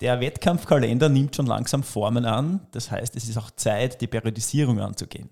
[0.00, 2.66] Der Wettkampfkalender nimmt schon langsam Formen an.
[2.70, 5.28] Das heißt, es ist auch Zeit, die Periodisierung anzugehen.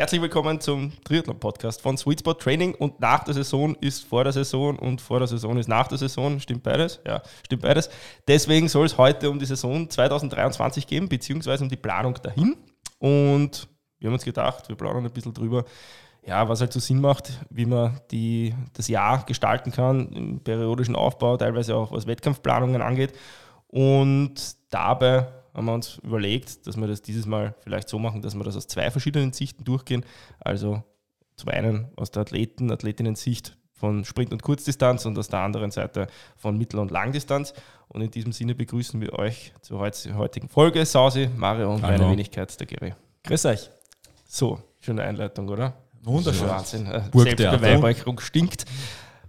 [0.00, 2.74] Herzlich willkommen zum Triathlon-Podcast von Sweet Spot Training.
[2.74, 5.98] Und nach der Saison ist vor der Saison und vor der Saison ist nach der
[5.98, 6.40] Saison.
[6.40, 7.00] Stimmt beides?
[7.06, 7.90] Ja, stimmt beides.
[8.26, 12.56] Deswegen soll es heute um die Saison 2023 gehen, beziehungsweise um die Planung dahin.
[12.98, 13.68] Und
[13.98, 15.66] wir haben uns gedacht, wir plaudern ein bisschen drüber,
[16.24, 20.96] ja, was halt so Sinn macht, wie man die, das Jahr gestalten kann, im periodischen
[20.96, 23.12] Aufbau, teilweise auch was Wettkampfplanungen angeht.
[23.66, 28.34] Und dabei haben wir uns überlegt, dass wir das dieses Mal vielleicht so machen, dass
[28.34, 30.04] wir das aus zwei verschiedenen Sichten durchgehen.
[30.38, 30.82] Also
[31.36, 36.06] zum einen aus der Athleten, Athletinnen-Sicht von Sprint- und Kurzdistanz und aus der anderen Seite
[36.36, 37.54] von Mittel- und Langdistanz.
[37.88, 40.84] Und in diesem Sinne begrüßen wir euch zur heutigen Folge.
[40.84, 41.98] Sausi, Mario und Hallo.
[41.98, 42.94] meine Wenigkeit, der Gary.
[43.24, 43.70] Grüß euch.
[44.28, 45.74] So, schöne Einleitung, oder?
[46.02, 46.48] Wunderschön.
[46.48, 46.86] Wahnsinn.
[46.86, 48.64] Äh, Selbstbeweihräucherung stinkt.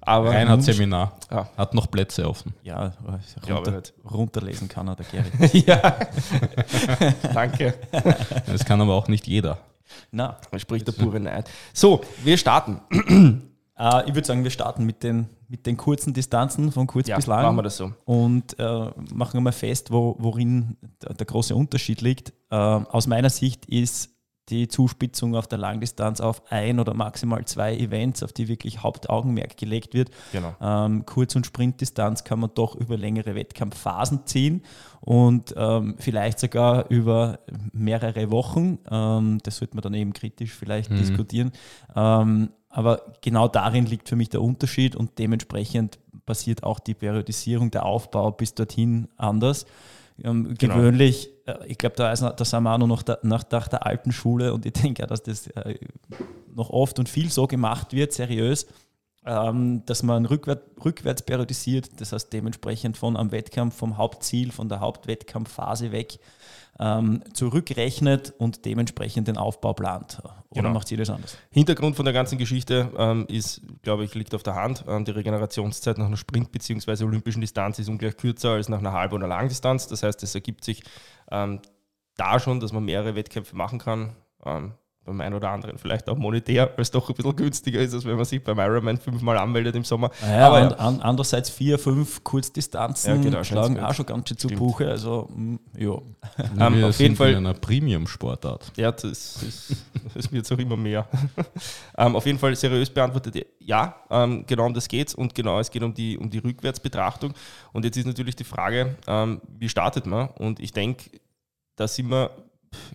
[0.02, 1.48] Aber Reinhard Seminar ja.
[1.56, 2.54] hat noch Plätze offen.
[2.64, 2.92] Ja,
[3.48, 5.60] runter, runterlesen kann er, der Gary.
[5.66, 5.96] ja,
[7.34, 7.76] danke.
[8.48, 9.60] Das kann aber auch nicht jeder.
[10.12, 11.50] Na, man spricht der pure Neid.
[11.74, 12.80] So, wir starten.
[12.92, 17.18] Uh, ich würde sagen, wir starten mit den, mit den kurzen Distanzen von kurz ja,
[17.18, 17.44] bis lang.
[17.44, 17.94] machen wir das so.
[18.06, 22.34] Und uh, machen wir fest, wo, worin der, der, große Unterschied liegt.
[22.52, 24.10] Uh, aus meiner Sicht ist
[24.50, 29.56] die Zuspitzung auf der Langdistanz auf ein oder maximal zwei Events, auf die wirklich Hauptaugenmerk
[29.56, 30.10] gelegt wird.
[30.32, 30.56] Genau.
[30.60, 34.64] Ähm, Kurz- und Sprintdistanz kann man doch über längere Wettkampfphasen ziehen
[35.00, 37.40] und ähm, vielleicht sogar über
[37.72, 38.80] mehrere Wochen.
[38.90, 40.98] Ähm, das sollte man dann eben kritisch vielleicht mhm.
[40.98, 41.52] diskutieren.
[41.96, 47.72] Ähm, aber genau darin liegt für mich der Unterschied und dementsprechend passiert auch die Periodisierung,
[47.72, 49.66] der Aufbau bis dorthin anders.
[50.24, 50.76] Ähm, genau.
[51.60, 54.12] Äh, ich glaube, da, da sind wir auch noch nach der, nach, nach der alten
[54.12, 55.76] Schule und ich denke auch, dass das äh,
[56.56, 58.68] noch oft und viel so gemacht wird, seriös,
[59.26, 64.68] ähm, dass man rückwärts, rückwärts periodisiert, das heißt dementsprechend von am Wettkampf, vom Hauptziel, von
[64.68, 66.20] der Hauptwettkampfphase weg
[66.80, 70.20] ähm, zurückrechnet und dementsprechend den Aufbau plant.
[70.50, 70.74] Oder genau.
[70.74, 71.38] macht ihr das anders?
[71.52, 74.84] Hintergrund von der ganzen Geschichte ähm, ist, glaube ich, liegt auf der Hand.
[74.88, 77.04] Ähm, die Regenerationszeit nach einer Sprint- bzw.
[77.04, 79.88] olympischen Distanz ist ungleich kürzer als nach einer Halb- oder Langdistanz.
[79.88, 80.84] Das heißt, es ergibt sich
[81.32, 81.60] ähm,
[82.16, 84.16] da schon, dass man mehrere Wettkämpfe machen kann.
[84.46, 87.94] Ähm, beim einen oder anderen vielleicht auch monetär, weil es doch ein bisschen günstiger ist,
[87.94, 90.12] als wenn man sich beim Ironman fünfmal anmeldet im Sommer.
[90.22, 94.38] Ja, aber und an, andererseits vier, fünf Kurzdistanzen ja, genau, schlagen auch schon ganz schön
[94.38, 94.88] zu Buche.
[94.88, 95.98] Also, mm, ja.
[96.60, 97.32] Ähm, auf jeden Fall.
[97.32, 98.74] In einer Premium-Sportart.
[98.76, 99.76] Ja, das, ist,
[100.14, 101.08] das wird auch immer mehr.
[101.12, 101.46] um,
[101.98, 105.34] ähm, auf jeden Fall seriös beantwortet, ja, um, ähm, genau um das geht es und
[105.34, 107.34] genau, es geht um die, um die Rückwärtsbetrachtung.
[107.74, 108.96] Und jetzt ist natürlich die Frage,
[109.58, 110.28] wie startet man?
[110.38, 111.10] Und ich denke,
[111.76, 112.32] da sind wir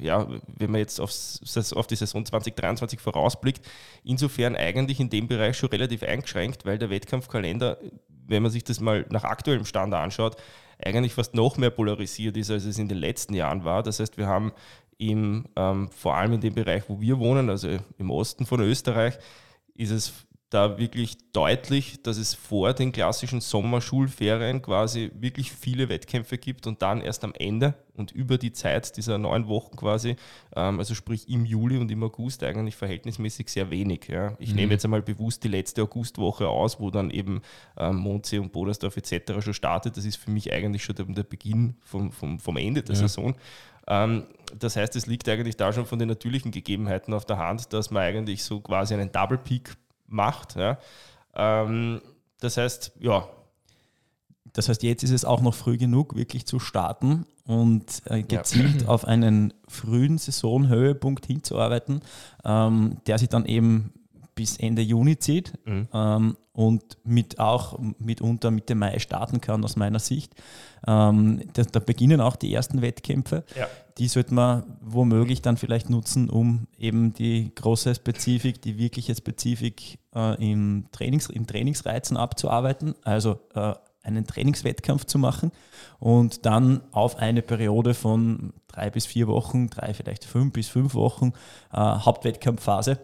[0.00, 3.66] ja, wenn man jetzt aufs, auf die Saison 2023 vorausblickt,
[4.04, 7.78] insofern eigentlich in dem Bereich schon relativ eingeschränkt, weil der Wettkampfkalender,
[8.26, 10.36] wenn man sich das mal nach aktuellem Stand anschaut,
[10.82, 13.82] eigentlich fast noch mehr polarisiert ist, als es in den letzten Jahren war.
[13.82, 14.52] Das heißt, wir haben
[14.98, 19.18] im, ähm, vor allem in dem Bereich, wo wir wohnen, also im Osten von Österreich,
[19.74, 26.38] ist es da wirklich deutlich, dass es vor den klassischen Sommerschulferien quasi wirklich viele Wettkämpfe
[26.38, 30.14] gibt und dann erst am Ende und über die Zeit dieser neun Wochen quasi,
[30.54, 34.06] ähm, also sprich im Juli und im August eigentlich verhältnismäßig sehr wenig.
[34.06, 34.34] Ja.
[34.38, 34.56] Ich mhm.
[34.56, 37.42] nehme jetzt einmal bewusst die letzte Augustwoche aus, wo dann eben
[37.76, 39.40] ähm, Mondsee und Bodersdorf etc.
[39.40, 39.96] schon startet.
[39.96, 43.00] Das ist für mich eigentlich schon der, der Beginn vom, vom, vom Ende der ja.
[43.00, 43.34] Saison.
[43.88, 44.26] Ähm,
[44.56, 47.90] das heißt, es liegt eigentlich da schon von den natürlichen Gegebenheiten auf der Hand, dass
[47.90, 49.76] man eigentlich so quasi einen Double Peak
[50.08, 50.56] macht.
[50.56, 50.78] Ja.
[51.34, 52.00] Ähm,
[52.40, 53.28] das heißt, ja.
[54.52, 58.82] Das heißt, jetzt ist es auch noch früh genug, wirklich zu starten und äh, gezielt
[58.82, 58.88] ja.
[58.88, 62.00] auf einen frühen Saisonhöhepunkt hinzuarbeiten,
[62.44, 63.92] ähm, der sich dann eben
[64.36, 65.88] bis Ende Juni zieht mhm.
[65.92, 70.34] ähm, und mit auch mitunter Mitte Mai starten kann, aus meiner Sicht.
[70.86, 73.44] Ähm, da, da, beginnen auch die ersten Wettkämpfe.
[73.58, 73.66] Ja.
[73.98, 79.98] Die sollte man womöglich dann vielleicht nutzen, um eben die große Spezifik, die wirkliche Spezifik
[80.14, 82.94] äh, im, Trainings, im Trainingsreizen abzuarbeiten.
[83.02, 85.50] Also äh, einen Trainingswettkampf zu machen
[85.98, 90.94] und dann auf eine Periode von drei bis vier Wochen, drei vielleicht fünf bis fünf
[90.94, 91.32] Wochen
[91.72, 92.98] äh, Hauptwettkampfphase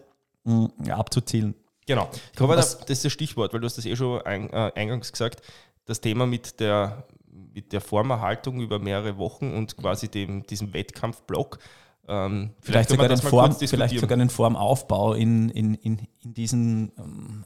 [0.89, 1.55] abzuzielen.
[1.85, 2.09] Genau.
[2.31, 4.71] Ich glaube, das, das ist das Stichwort, weil du hast das eh schon ein, äh,
[4.75, 5.41] eingangs gesagt,
[5.85, 7.07] das Thema mit der,
[7.53, 11.59] mit der Formerhaltung über mehrere Wochen und quasi dem, diesem Wettkampfblock.
[12.07, 16.91] Ähm, vielleicht, vielleicht, sogar den Form, vielleicht sogar den Formaufbau in, in, in, in diesen
[16.97, 17.45] ähm,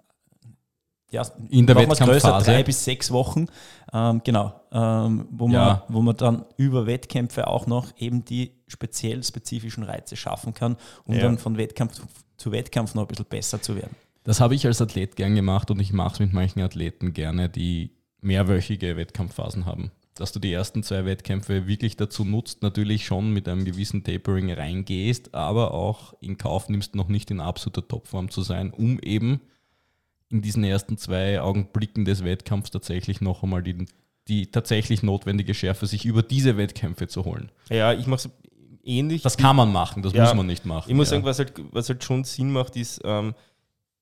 [1.10, 2.46] ja, in der Wettkampfphase.
[2.46, 3.48] drei bis sechs Wochen,
[3.94, 5.66] ähm, genau, ähm, wo, ja.
[5.66, 10.76] man, wo man dann über Wettkämpfe auch noch eben die speziell spezifischen Reize schaffen kann,
[11.06, 11.22] um ja.
[11.22, 12.02] dann von Wettkampf
[12.38, 13.96] zu Wettkampf noch ein bisschen besser zu werden.
[14.24, 17.50] Das habe ich als Athlet gern gemacht und ich mache es mit manchen Athleten gerne,
[17.50, 17.92] die
[18.22, 19.92] mehrwöchige Wettkampfphasen haben.
[20.16, 24.52] Dass du die ersten zwei Wettkämpfe wirklich dazu nutzt, natürlich schon mit einem gewissen Tapering
[24.52, 29.42] reingehst, aber auch in Kauf nimmst, noch nicht in absoluter Topform zu sein, um eben
[30.30, 33.86] in diesen ersten zwei Augenblicken des Wettkampfs tatsächlich noch einmal die,
[34.28, 37.52] die tatsächlich notwendige Schärfe sich über diese Wettkämpfe zu holen.
[37.70, 38.30] Ja, ich mache es
[38.88, 39.22] ähnlich.
[39.22, 40.90] Das kann man machen, das ja, muss man nicht machen.
[40.90, 41.18] Ich muss ja.
[41.18, 43.34] sagen, was halt, was halt schon Sinn macht, ist, ähm,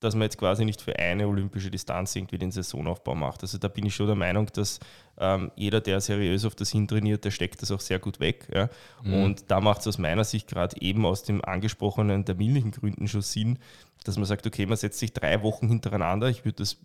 [0.06, 3.42] dass man jetzt quasi nicht für eine olympische Distanz irgendwie den Saisonaufbau macht.
[3.42, 4.80] Also da bin ich schon der Meinung, dass
[5.18, 8.48] ähm, jeder, der seriös auf das hintrainiert, der steckt das auch sehr gut weg.
[8.54, 8.70] Ja?
[9.04, 9.14] Mhm.
[9.24, 13.08] Und da macht es aus meiner Sicht gerade eben aus dem angesprochenen, der millichen Gründen
[13.08, 13.60] schon Sinn,
[14.04, 16.30] dass man sagt, okay, man setzt sich drei Wochen hintereinander.
[16.30, 16.78] Ich würde das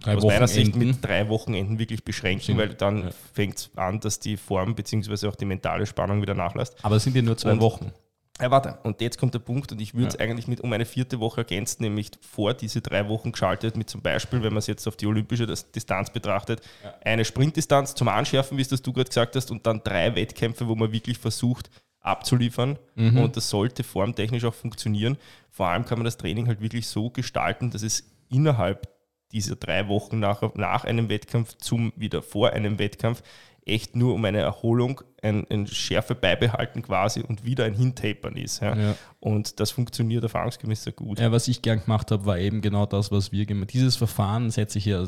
[0.00, 3.10] drei aus meiner Sicht mit drei Wochenenden wirklich beschränken, weil dann ja.
[3.32, 5.28] fängt es an, dass die Form bzw.
[5.28, 6.76] auch die mentale Spannung wieder nachlässt.
[6.82, 7.92] Aber es sind ja nur zwei und, Wochen.
[8.40, 10.20] Ja, warte, und jetzt kommt der Punkt, und ich würde es ja.
[10.20, 14.00] eigentlich mit um eine vierte Woche ergänzen, nämlich vor diese drei Wochen geschaltet, mit zum
[14.00, 16.94] Beispiel, wenn man es jetzt auf die olympische Distanz betrachtet, ja.
[17.04, 20.66] eine Sprintdistanz zum Anschärfen, wie es das du gerade gesagt hast, und dann drei Wettkämpfe,
[20.66, 21.70] wo man wirklich versucht
[22.00, 22.78] abzuliefern.
[22.94, 23.18] Mhm.
[23.18, 25.18] Und das sollte formtechnisch auch funktionieren.
[25.50, 28.88] Vor allem kann man das Training halt wirklich so gestalten, dass es innerhalb
[29.32, 33.22] dieser drei Wochen nach, nach einem Wettkampf zum wieder vor einem Wettkampf
[33.64, 38.60] echt nur um eine Erholung, ein, ein Schärfe beibehalten quasi und wieder ein Hintapern ist.
[38.60, 38.76] Ja.
[38.76, 38.94] ja.
[39.20, 41.20] Und das funktioniert erfahrungsgemäß sehr gut.
[41.20, 43.72] Ja, was ich gern gemacht habe, war eben genau das, was wir gemacht haben.
[43.72, 45.06] Dieses Verfahren setze ich ja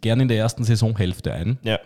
[0.00, 1.58] gerne in der ersten Saisonhälfte ein.
[1.62, 1.78] Ja.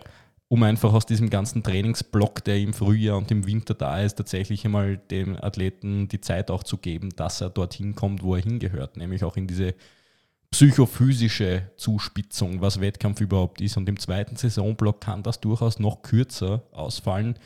[0.47, 4.63] Um einfach aus diesem ganzen Trainingsblock, der im Frühjahr und im Winter da ist, tatsächlich
[4.63, 8.95] einmal dem Athleten die Zeit auch zu geben, dass er dorthin kommt, wo er hingehört,
[8.95, 9.73] nämlich auch in diese
[10.51, 13.77] psychophysische Zuspitzung, was Wettkampf überhaupt ist.
[13.77, 17.37] Und im zweiten Saisonblock kann das durchaus noch kürzer ausfallen,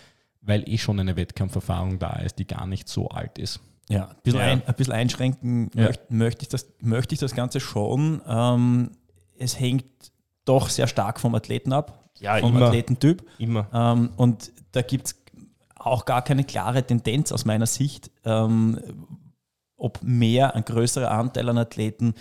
[0.42, 3.60] weil eh schon eine Wettkampferfahrung da ist, die gar nicht so alt ist.
[3.90, 4.46] Ja, ein bisschen, ja.
[4.46, 5.86] Ein, ein bisschen einschränken ja.
[5.86, 8.22] möchte, möchte, ich das, möchte ich das Ganze schon.
[8.28, 8.92] Ähm,
[9.38, 9.86] es hängt
[10.46, 12.68] doch sehr stark vom Athleten ab, ja, vom immer.
[12.68, 13.24] Athletentyp.
[13.40, 13.68] Immer.
[13.74, 15.16] Ähm, und da gibt es
[15.76, 18.80] auch gar keine klare Tendenz aus meiner Sicht, ähm,
[19.78, 22.14] ob mehr, ein größerer Anteil an Athleten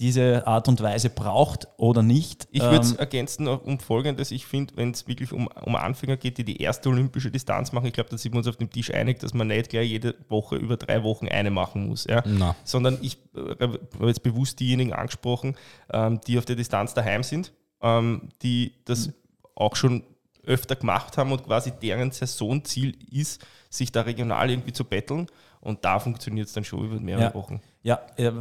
[0.00, 2.48] diese Art und Weise braucht oder nicht.
[2.50, 4.30] Ich würde es ähm, ergänzen um Folgendes.
[4.30, 7.84] Ich finde, wenn es wirklich um, um Anfänger geht, die die erste olympische Distanz machen,
[7.86, 10.14] ich glaube, da sind wir uns auf dem Tisch einig, dass man nicht gleich jede
[10.30, 12.04] Woche über drei Wochen eine machen muss.
[12.04, 12.24] Ja?
[12.64, 15.54] Sondern ich äh, habe jetzt bewusst diejenigen angesprochen,
[15.92, 17.52] ähm, die auf der Distanz daheim sind,
[17.82, 19.14] ähm, die das mhm.
[19.54, 20.02] auch schon
[20.46, 25.26] öfter gemacht haben und quasi deren Saisonziel ist, sich da regional irgendwie zu betteln.
[25.60, 27.34] Und da funktioniert es dann schon über mehrere ja.
[27.34, 27.60] Wochen.
[27.82, 28.32] Ja, äh,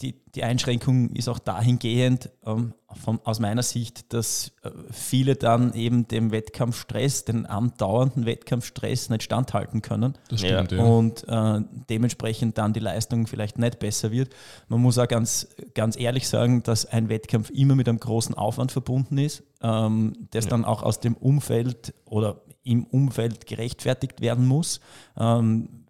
[0.00, 5.74] die, die Einschränkung ist auch dahingehend ähm, von, aus meiner Sicht, dass äh, viele dann
[5.74, 10.16] eben dem Wettkampfstress, den andauernden Wettkampfstress nicht standhalten können.
[10.28, 10.84] Das stimmt, ja.
[10.84, 11.60] Und äh,
[11.90, 14.34] dementsprechend dann die Leistung vielleicht nicht besser wird.
[14.68, 18.70] Man muss auch ganz, ganz ehrlich sagen, dass ein Wettkampf immer mit einem großen Aufwand
[18.70, 20.50] verbunden ist, ähm, das ja.
[20.50, 24.80] dann auch aus dem Umfeld oder im Umfeld gerechtfertigt werden muss.
[25.18, 25.86] Ähm,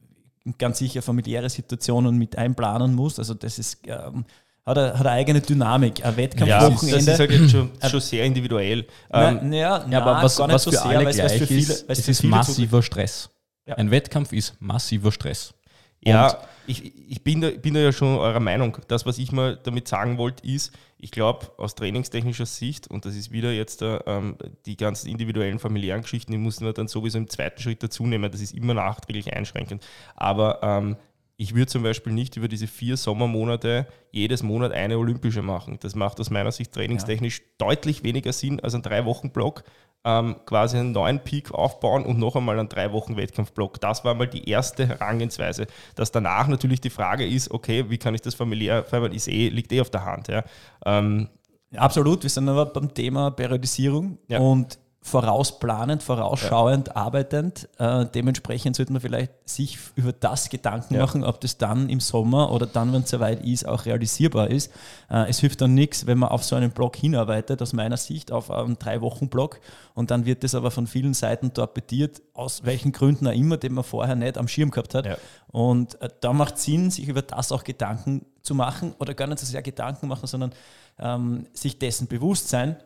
[0.57, 3.19] ganz sicher familiäre Situationen mit einplanen muss.
[3.19, 4.25] Also das ist ähm,
[4.69, 6.05] hat, eine, hat eine eigene Dynamik.
[6.05, 6.91] Ein Wettkampfwochenende.
[6.91, 8.87] Ja, das ist halt jetzt schon, schon sehr individuell.
[9.11, 12.09] Ähm, ja, ja, aber was, was für so alle sehr, gleich für viele, ist, es
[12.09, 13.31] ist massiver Stress.
[13.67, 13.75] Ja.
[13.77, 15.55] Ein Wettkampf ist massiver Stress.
[16.01, 18.77] Ja, ich, ich bin, da, bin da ja schon eurer Meinung.
[18.89, 23.15] Das, was ich mal damit sagen wollte, ist, ich glaube, aus trainingstechnischer Sicht, und das
[23.15, 24.37] ist wieder jetzt äh, ähm,
[24.67, 28.31] die ganzen individuellen familiären Geschichten, die muss man dann sowieso im zweiten Schritt dazu nehmen.
[28.31, 29.87] Das ist immer nachträglich einschränkend.
[30.15, 30.97] Aber ähm,
[31.41, 35.79] ich würde zum Beispiel nicht über diese vier Sommermonate jedes Monat eine olympische machen.
[35.81, 37.45] Das macht aus meiner Sicht trainingstechnisch ja.
[37.59, 39.63] deutlich weniger Sinn als ein Drei-Wochen-Block,
[40.05, 43.81] ähm, quasi einen neuen Peak aufbauen und noch einmal einen drei Wochen Wettkampfblock.
[43.81, 45.67] Das war mal die erste Herangehensweise.
[45.95, 49.49] Dass danach natürlich die Frage ist, okay, wie kann ich das familiär, weil ist eh,
[49.49, 50.29] liegt eh auf der Hand.
[50.29, 50.45] Ja.
[50.87, 51.29] Ähm,
[51.77, 54.39] Absolut, wir sind aber beim Thema Periodisierung ja.
[54.39, 56.97] und vorausplanend, vorausschauend, ja.
[56.97, 57.69] arbeitend.
[57.79, 61.01] Äh, dementsprechend sollte man vielleicht sich über das Gedanken ja.
[61.01, 64.73] machen, ob das dann im Sommer oder dann, wenn es soweit ist, auch realisierbar ist.
[65.09, 68.33] Äh, es hilft dann nichts, wenn man auf so einen Block hinarbeitet, aus meiner Sicht,
[68.33, 69.61] auf einen Drei-Wochen-Block
[69.95, 73.75] und dann wird das aber von vielen Seiten torpediert, aus welchen Gründen auch immer, den
[73.75, 75.07] man vorher nicht am Schirm gehabt hat.
[75.07, 75.17] Ja.
[75.49, 79.39] Und äh, da macht Sinn, sich über das auch Gedanken zu machen oder gar nicht
[79.39, 80.53] so sehr Gedanken machen, sondern
[80.99, 82.77] ähm, sich dessen bewusst sein,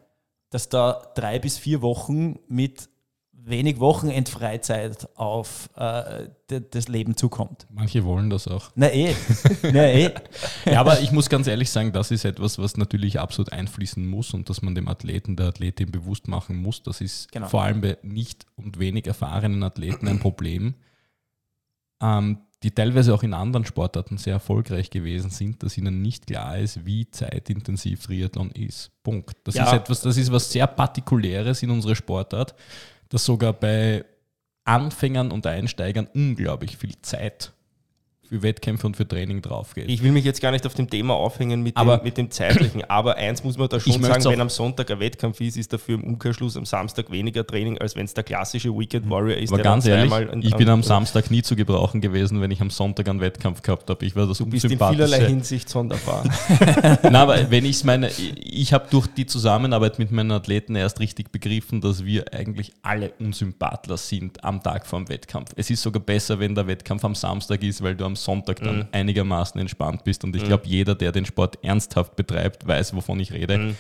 [0.52, 2.90] dass da drei bis vier Wochen mit
[3.32, 7.66] wenig Wochenendfreizeit auf äh, das Leben zukommt.
[7.70, 8.70] Manche wollen das auch.
[8.74, 9.14] Na eh.
[9.62, 10.10] Na eh.
[10.66, 14.34] ja, aber ich muss ganz ehrlich sagen, das ist etwas, was natürlich absolut einfließen muss
[14.34, 16.82] und dass man dem Athleten, der Athletin bewusst machen muss.
[16.82, 17.48] Das ist genau.
[17.48, 20.74] vor allem bei nicht und wenig erfahrenen Athleten ein Problem,
[22.00, 26.58] ähm, die teilweise auch in anderen Sportarten sehr erfolgreich gewesen sind, dass ihnen nicht klar
[26.58, 28.90] ist, wie zeitintensiv Triathlon ist.
[29.02, 29.36] Punkt.
[29.44, 29.64] Das ja.
[29.64, 32.54] ist etwas, das ist was sehr Partikuläres in unserer Sportart
[33.12, 34.04] dass sogar bei
[34.64, 37.52] Anfängern und Einsteigern unglaublich viel Zeit
[38.32, 39.90] für Wettkämpfe und für Training drauf geht.
[39.90, 42.30] Ich will mich jetzt gar nicht auf dem Thema aufhängen mit, aber dem, mit dem
[42.30, 45.70] Zeitlichen, aber eins muss man da schon sagen, wenn am Sonntag ein Wettkampf ist, ist
[45.70, 49.52] dafür im Umkehrschluss am Samstag weniger Training, als wenn es der klassische Weekend Warrior ist.
[49.52, 50.10] Aber ganz ehrlich,
[50.40, 53.90] ich bin am Samstag nie zu gebrauchen gewesen, wenn ich am Sonntag einen Wettkampf gehabt
[53.90, 54.02] habe.
[54.06, 56.24] Ich war das Du bist in vielerlei Hinsicht sonderbar.
[57.02, 61.00] Nein, aber wenn ich es meine, ich habe durch die Zusammenarbeit mit meinen Athleten erst
[61.00, 65.50] richtig begriffen, dass wir eigentlich alle Unsympathler sind am Tag vor dem Wettkampf.
[65.56, 68.78] Es ist sogar besser, wenn der Wettkampf am Samstag ist, weil du am Sonntag dann
[68.78, 68.88] mhm.
[68.92, 70.24] einigermaßen entspannt bist.
[70.24, 70.48] Und ich mhm.
[70.48, 73.58] glaube, jeder, der den Sport ernsthaft betreibt, weiß, wovon ich rede.
[73.58, 73.76] Mhm.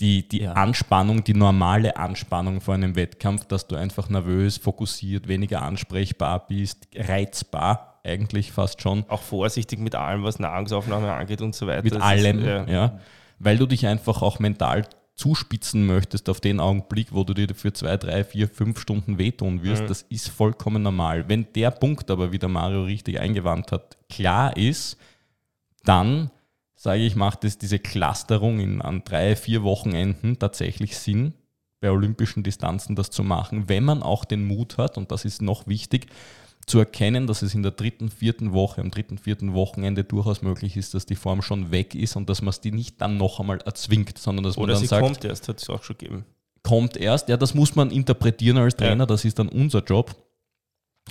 [0.00, 0.52] Die, die ja.
[0.54, 6.88] Anspannung, die normale Anspannung vor einem Wettkampf, dass du einfach nervös, fokussiert, weniger ansprechbar bist,
[6.96, 9.04] reizbar eigentlich fast schon.
[9.08, 11.82] Auch vorsichtig mit allem, was Nahrungsaufnahme angeht und so weiter.
[11.82, 12.64] Mit das allem, ist, ja.
[12.66, 12.98] ja.
[13.38, 17.72] Weil du dich einfach auch mental zuspitzen möchtest auf den Augenblick, wo du dir für
[17.72, 19.86] zwei, drei, vier, fünf Stunden wehtun wirst, mhm.
[19.86, 21.28] das ist vollkommen normal.
[21.28, 24.96] Wenn der Punkt aber, wie der Mario richtig eingewandt hat, klar ist,
[25.84, 26.30] dann
[26.74, 31.34] sage ich, macht es diese Clusterung in, an drei, vier Wochenenden tatsächlich Sinn,
[31.80, 35.42] bei olympischen Distanzen das zu machen, wenn man auch den Mut hat, und das ist
[35.42, 36.06] noch wichtig,
[36.66, 40.76] zu erkennen, dass es in der dritten, vierten Woche, am dritten, vierten Wochenende durchaus möglich
[40.76, 43.40] ist, dass die Form schon weg ist und dass man es die nicht dann noch
[43.40, 45.98] einmal erzwingt, sondern dass Oder man dann sie sagt, kommt erst, hat es auch schon
[45.98, 46.24] gegeben.
[46.62, 49.06] Kommt erst, ja, das muss man interpretieren als Trainer, ja.
[49.06, 50.14] das ist dann unser Job.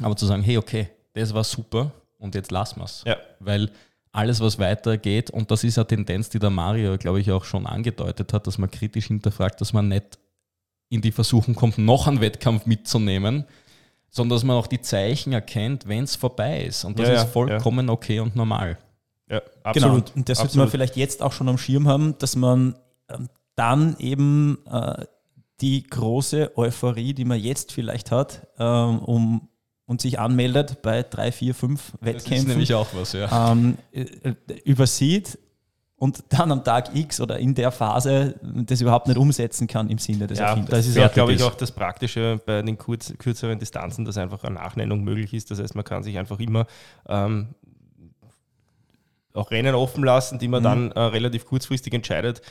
[0.02, 3.04] Aber zu sagen, hey, okay, das war super und jetzt lassen wir es.
[3.06, 3.18] Ja.
[3.40, 3.70] Weil
[4.12, 7.66] alles, was weitergeht, und das ist eine Tendenz, die der Mario, glaube ich, auch schon
[7.66, 10.18] angedeutet hat, dass man kritisch hinterfragt, dass man nicht
[10.90, 13.46] in die Versuchung kommt, noch einen Wettkampf mitzunehmen,
[14.14, 16.86] sondern dass man auch die Zeichen erkennt, wenn es vorbei ist.
[16.86, 17.94] Und das ja, ist vollkommen ja.
[17.94, 18.78] okay und normal.
[19.28, 19.52] Ja, genau.
[19.64, 20.06] absolut.
[20.06, 22.76] Genau, und das sollte man vielleicht jetzt auch schon am Schirm haben, dass man
[23.10, 25.06] ähm, dann eben äh,
[25.62, 29.50] die große Euphorie, die man jetzt vielleicht hat, ähm, um
[29.86, 32.30] und sich anmeldet bei drei, vier, fünf Wettkämpfen.
[32.30, 33.52] Das ist nämlich auch was, ja.
[33.52, 35.40] Ähm, äh, übersieht
[36.04, 40.00] und dann am Tag X oder in der Phase das überhaupt nicht umsetzen kann im
[40.00, 40.80] Sinne des ja, Erfinders.
[40.80, 44.44] Das ist ja, glaube ich, auch das Praktische bei den kurz, kürzeren Distanzen, dass einfach
[44.44, 45.50] eine Nachnennung möglich ist.
[45.50, 46.66] Das heißt, man kann sich einfach immer
[47.08, 47.56] ähm,
[49.34, 50.66] auch Rennen offen lassen, die man mhm.
[50.66, 52.42] dann äh, relativ kurzfristig entscheidet.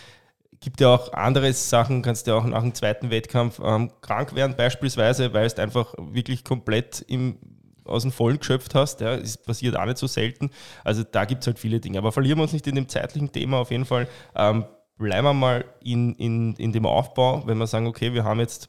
[0.60, 4.34] Gibt ja auch andere Sachen, kannst du ja auch nach dem zweiten Wettkampf ähm, krank
[4.34, 7.36] werden, beispielsweise, weil es einfach wirklich komplett im
[7.84, 9.00] aus dem Vollen geschöpft hast.
[9.00, 10.50] Ja, das passiert auch nicht so selten.
[10.84, 11.98] Also da gibt es halt viele Dinge.
[11.98, 14.08] Aber verlieren wir uns nicht in dem zeitlichen Thema auf jeden Fall.
[14.34, 14.64] Ähm,
[14.98, 18.68] bleiben wir mal in, in, in dem Aufbau, wenn wir sagen, okay, wir haben jetzt,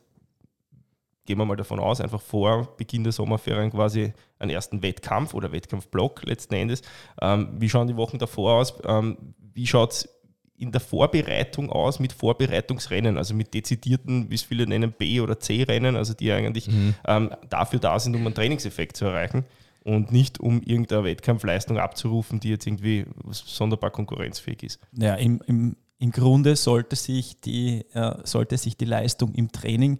[1.26, 5.52] gehen wir mal davon aus, einfach vor Beginn der Sommerferien quasi einen ersten Wettkampf oder
[5.52, 6.82] Wettkampfblock letzten Endes.
[7.22, 8.74] Ähm, wie schauen die Wochen davor aus?
[8.86, 9.18] Ähm,
[9.54, 10.10] wie schaut es
[10.58, 15.40] in der Vorbereitung aus mit Vorbereitungsrennen, also mit dezidierten, wie es viele nennen, B- oder
[15.40, 16.96] C-Rennen, also die eigentlich mhm.
[17.06, 19.46] ähm, dafür da sind, um einen Trainingseffekt zu erreichen
[19.84, 24.80] und nicht um irgendeine Wettkampfleistung abzurufen, die jetzt irgendwie sonderbar konkurrenzfähig ist.
[24.94, 30.00] Ja, im, im, im Grunde sollte sich, die, äh, sollte sich die Leistung im Training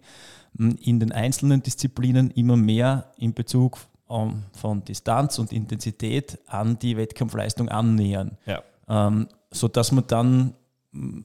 [0.56, 6.78] hm, in den einzelnen Disziplinen immer mehr in Bezug ähm, von Distanz und Intensität an
[6.78, 8.38] die Wettkampfleistung annähern.
[8.46, 8.62] Ja.
[8.88, 10.54] Ähm, sodass man dann
[10.92, 11.20] mm,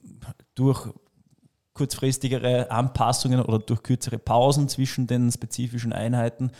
[0.54, 0.88] durch
[1.74, 6.50] kurzfristigere Anpassungen oder durch kürzere Pausen zwischen den spezifischen Einheiten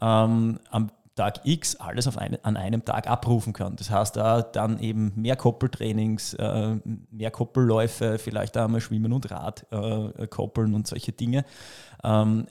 [0.00, 3.76] ähm, am Tag X alles eine, an einem Tag abrufen kann.
[3.76, 6.76] Das heißt, da dann eben mehr Koppeltrainings, äh,
[7.10, 11.44] mehr Koppelläufe, vielleicht einmal Schwimmen und Rad äh, koppeln und solche Dinge.
[12.02, 12.46] Ähm,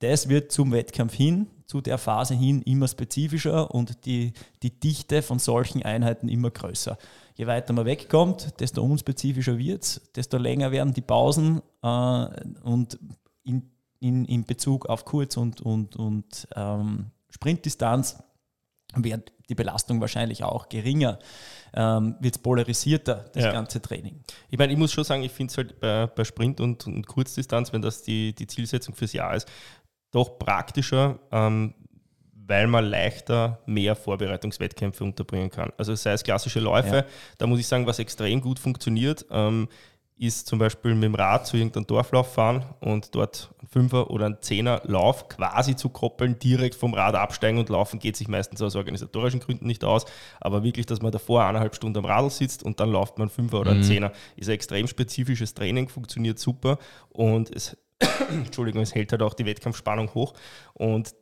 [0.00, 4.32] das wird zum Wettkampf hin, zu der Phase hin immer spezifischer und die,
[4.64, 6.98] die Dichte von solchen Einheiten immer größer
[7.38, 12.26] je weiter man wegkommt, desto unspezifischer wird es, desto länger werden die Pausen äh,
[12.64, 12.98] und
[13.44, 13.70] in,
[14.00, 18.22] in, in Bezug auf Kurz- und, und, und ähm, Sprintdistanz
[18.94, 21.18] wird die Belastung wahrscheinlich auch geringer,
[21.74, 23.52] ähm, wird es polarisierter, das ja.
[23.52, 24.20] ganze Training.
[24.50, 27.06] Ich meine, ich muss schon sagen, ich finde es halt bei, bei, Sprint und, und,
[27.06, 29.48] Kurzdistanz, wenn das die, die Zielsetzung fürs Jahr ist,
[30.10, 31.74] doch praktischer, ähm,
[32.46, 35.70] weil man leichter mehr Vorbereitungswettkämpfe unterbringen kann.
[35.76, 37.04] Also sei es klassische Läufe, ja.
[37.36, 39.68] da muss ich sagen, was extrem gut funktioniert, ähm,
[40.18, 44.26] ist zum Beispiel mit dem Rad zu irgendeinem Dorflauf fahren und dort einen Fünfer oder
[44.26, 48.60] einen Zehner Lauf quasi zu koppeln, direkt vom Rad absteigen und laufen, geht sich meistens
[48.60, 50.06] aus organisatorischen Gründen nicht aus.
[50.40, 53.34] Aber wirklich, dass man davor eineinhalb Stunden am Radl sitzt und dann läuft man einen
[53.34, 53.84] Fünfer oder einen mhm.
[53.84, 56.78] Zehner, ist ein extrem spezifisches Training, funktioniert super
[57.10, 57.76] und es,
[58.30, 60.34] Entschuldigung, es hält halt auch die Wettkampfspannung hoch.
[60.74, 61.14] Und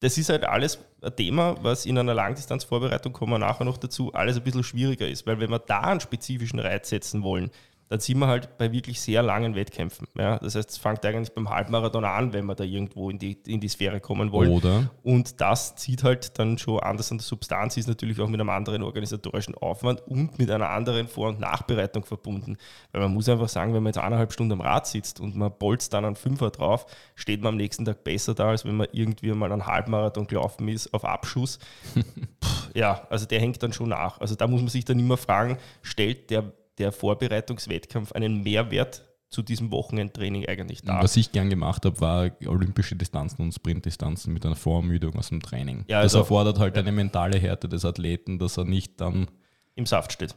[0.00, 4.12] das ist halt alles ein Thema, was in einer Langdistanzvorbereitung, kommen wir nachher noch dazu,
[4.12, 5.26] alles ein bisschen schwieriger ist.
[5.26, 7.50] Weil wenn wir da einen spezifischen Reiz setzen wollen,
[7.92, 10.08] dann sind wir halt bei wirklich sehr langen Wettkämpfen.
[10.16, 13.36] Ja, das heißt, es fängt eigentlich beim Halbmarathon an, wenn wir da irgendwo in die,
[13.46, 14.50] in die Sphäre kommen wollen.
[14.50, 14.90] Oder?
[15.02, 18.48] Und das zieht halt dann schon anders an der Substanz, ist natürlich auch mit einem
[18.48, 22.56] anderen organisatorischen Aufwand und mit einer anderen Vor- und Nachbereitung verbunden.
[22.92, 25.52] Weil man muss einfach sagen, wenn man jetzt eineinhalb Stunden am Rad sitzt und man
[25.58, 28.86] bolzt dann einen Fünfer drauf, steht man am nächsten Tag besser da, als wenn man
[28.92, 31.58] irgendwie mal einen Halbmarathon gelaufen ist auf Abschuss.
[31.94, 34.18] Puh, ja, also der hängt dann schon nach.
[34.18, 39.42] Also da muss man sich dann immer fragen, stellt der der Vorbereitungswettkampf einen Mehrwert zu
[39.42, 41.02] diesem Wochenendtraining eigentlich dar.
[41.02, 45.40] Was ich gern gemacht habe, war olympische Distanzen und Sprintdistanzen mit einer Vorermüdung aus dem
[45.42, 45.84] Training.
[45.88, 46.82] Ja, das also, erfordert halt ja.
[46.82, 49.28] eine mentale Härte des Athleten, dass er nicht dann
[49.74, 50.34] im Saft steht.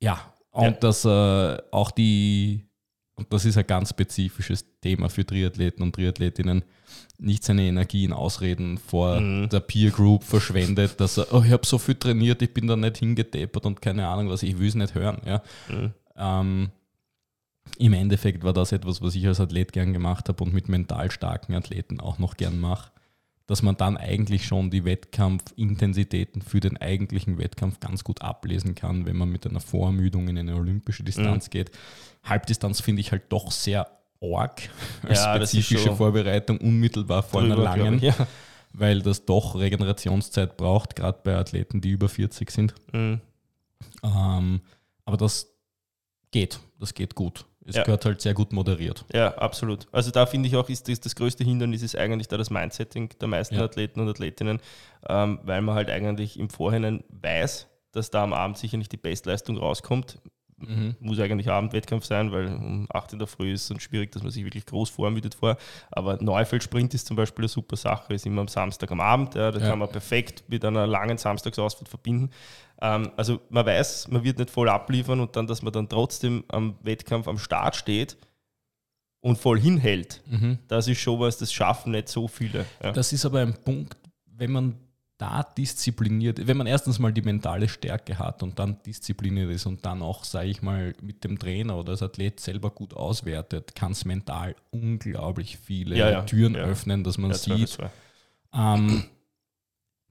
[0.00, 0.70] Ja, und ja.
[0.70, 2.68] dass äh, auch die,
[3.14, 6.64] und das ist ein ganz spezifisches Thema für Triathleten und Triathletinnen,
[7.18, 9.48] nicht seine Energie in Ausreden vor mhm.
[9.48, 12.76] der Peer Group verschwendet, dass er, oh, ich habe so viel trainiert, ich bin da
[12.76, 15.20] nicht hingedeppert und keine Ahnung was, ich will es nicht hören.
[15.26, 15.42] Ja.
[15.68, 15.92] Mhm.
[16.16, 16.70] Ähm,
[17.78, 21.10] Im Endeffekt war das etwas, was ich als Athlet gern gemacht habe und mit mental
[21.10, 22.91] starken Athleten auch noch gern mache,
[23.46, 29.06] dass man dann eigentlich schon die Wettkampfintensitäten für den eigentlichen Wettkampf ganz gut ablesen kann,
[29.06, 31.50] wenn man mit einer Vorermüdung in eine olympische Distanz mhm.
[31.50, 31.70] geht.
[32.22, 33.88] Halbdistanz finde ich halt doch sehr
[34.22, 34.62] arg
[35.02, 38.14] als ja, spezifische Vorbereitung unmittelbar vor drüber, einer langen, ja.
[38.72, 42.74] weil das doch Regenerationszeit braucht, gerade bei Athleten, die über 40 sind.
[42.92, 43.20] Mhm.
[44.04, 44.60] Ähm,
[45.04, 45.48] aber das
[46.30, 47.44] geht, das geht gut.
[47.64, 47.84] Es ja.
[47.84, 49.04] gehört halt sehr gut moderiert.
[49.12, 49.86] Ja, absolut.
[49.92, 53.10] Also da finde ich auch, ist das, das größte Hindernis ist eigentlich da das Mindsetting
[53.20, 53.62] der meisten ja.
[53.62, 54.60] Athleten und Athletinnen,
[55.08, 58.96] ähm, weil man halt eigentlich im Vorhinein weiß, dass da am Abend sicher nicht die
[58.96, 60.18] Bestleistung rauskommt.
[60.66, 60.96] Mhm.
[61.00, 64.30] Muss eigentlich Abendwettkampf sein, weil um 8 in der Früh ist es schwierig, dass man
[64.30, 65.56] sich wirklich groß vormüdet vor.
[65.90, 69.34] Aber Neufeld-Sprint ist zum Beispiel eine super Sache, ist immer am Samstag am Abend.
[69.34, 69.68] Ja, da ja.
[69.68, 72.30] kann man perfekt mit einer langen Samstagsausfahrt verbinden.
[72.80, 76.44] Ähm, also man weiß, man wird nicht voll abliefern und dann, dass man dann trotzdem
[76.48, 78.16] am Wettkampf am Start steht
[79.20, 80.58] und voll hinhält, mhm.
[80.68, 82.66] das ist schon was, das schaffen nicht so viele.
[82.82, 82.92] Ja.
[82.92, 83.96] Das ist aber ein Punkt,
[84.26, 84.74] wenn man
[85.22, 89.86] da diszipliniert, wenn man erstens mal die mentale Stärke hat und dann diszipliniert ist und
[89.86, 93.92] dann auch, sage ich mal, mit dem Trainer oder das Athlet selber gut auswertet, kann
[93.92, 96.62] es mental unglaublich viele ja, ja, Türen ja.
[96.62, 97.78] öffnen, dass man sieht,
[98.52, 99.04] ähm,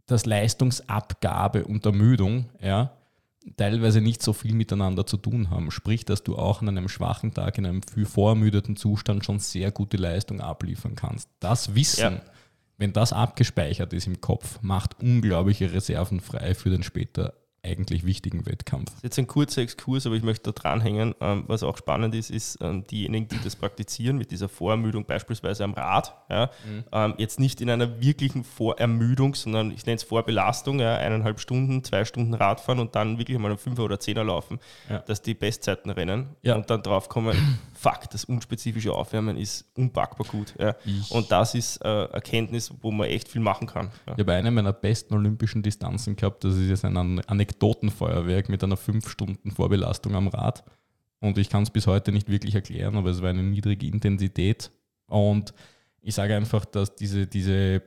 [0.06, 2.94] dass Leistungsabgabe und Ermüdung ja,
[3.58, 5.72] teilweise nicht so viel miteinander zu tun haben.
[5.72, 9.72] Sprich, dass du auch an einem schwachen Tag, in einem viel vorermüdeten Zustand schon sehr
[9.72, 11.28] gute Leistung abliefern kannst.
[11.42, 12.22] Das Wissen
[12.82, 18.46] wenn das abgespeichert ist im Kopf, macht unglaubliche Reserven frei für den später eigentlich wichtigen
[18.48, 18.86] Wettkampf.
[18.86, 21.14] Das ist jetzt ein kurzer Exkurs, aber ich möchte da dranhängen.
[21.22, 25.64] Ähm, was auch spannend ist, ist ähm, diejenigen, die das praktizieren mit dieser Vorermüdung beispielsweise
[25.64, 26.16] am Rad.
[26.30, 26.84] Ja, mhm.
[26.92, 31.84] ähm, jetzt nicht in einer wirklichen Vorermüdung, sondern ich nenne es Vorbelastung, ja, eineinhalb Stunden,
[31.84, 34.98] zwei Stunden Radfahren und dann wirklich mal einen Fünfer oder Zehner laufen, ja.
[35.00, 40.54] dass die Bestzeiten rennen und dann drauf kommen, fuck, das unspezifische Aufwärmen ist unpackbar gut.
[40.60, 40.76] Ja.
[41.10, 43.88] Und das ist äh, Erkenntnis, wo man echt viel machen kann.
[44.06, 44.14] Ja.
[44.14, 48.64] Ich habe eine meiner besten olympischen Distanzen gehabt, das ist jetzt ein Anekdote Anekdotenfeuerwerk mit
[48.64, 50.64] einer 5-Stunden-Vorbelastung am Rad.
[51.20, 54.72] Und ich kann es bis heute nicht wirklich erklären, aber es war eine niedrige Intensität.
[55.08, 55.54] Und
[56.02, 57.82] ich sage einfach, dass diese, diese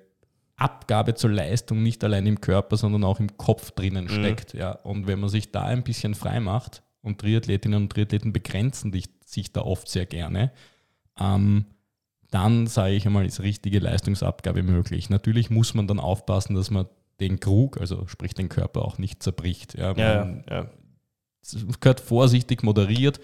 [0.57, 4.09] Abgabe zur Leistung nicht allein im Körper, sondern auch im Kopf drinnen mhm.
[4.09, 4.55] steckt.
[4.55, 4.73] Ja.
[4.73, 8.91] Und wenn man sich da ein bisschen frei macht, und Triathletinnen und Triathleten begrenzen
[9.35, 10.51] sich da oft sehr gerne,
[11.19, 11.67] ähm,
[12.31, 15.09] dann sage ich einmal, ist richtige Leistungsabgabe möglich.
[15.11, 16.87] Natürlich muss man dann aufpassen, dass man
[17.21, 19.75] den Krug, also sprich den Körper auch nicht zerbricht.
[19.75, 20.71] Ja, man, ja, ja.
[21.43, 23.21] Es gehört vorsichtig moderiert,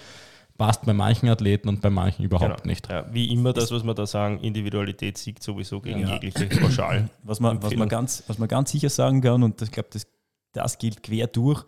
[0.58, 2.70] passt bei manchen Athleten und bei manchen überhaupt genau.
[2.70, 2.88] nicht.
[2.88, 6.12] Ja, wie immer das, was wir da sagen, Individualität siegt sowieso gegen ja.
[6.12, 7.08] jegliche Pauschal.
[7.24, 10.06] Was man, was, man ganz, was man ganz sicher sagen kann, und ich glaube, das,
[10.52, 11.64] das gilt quer durch,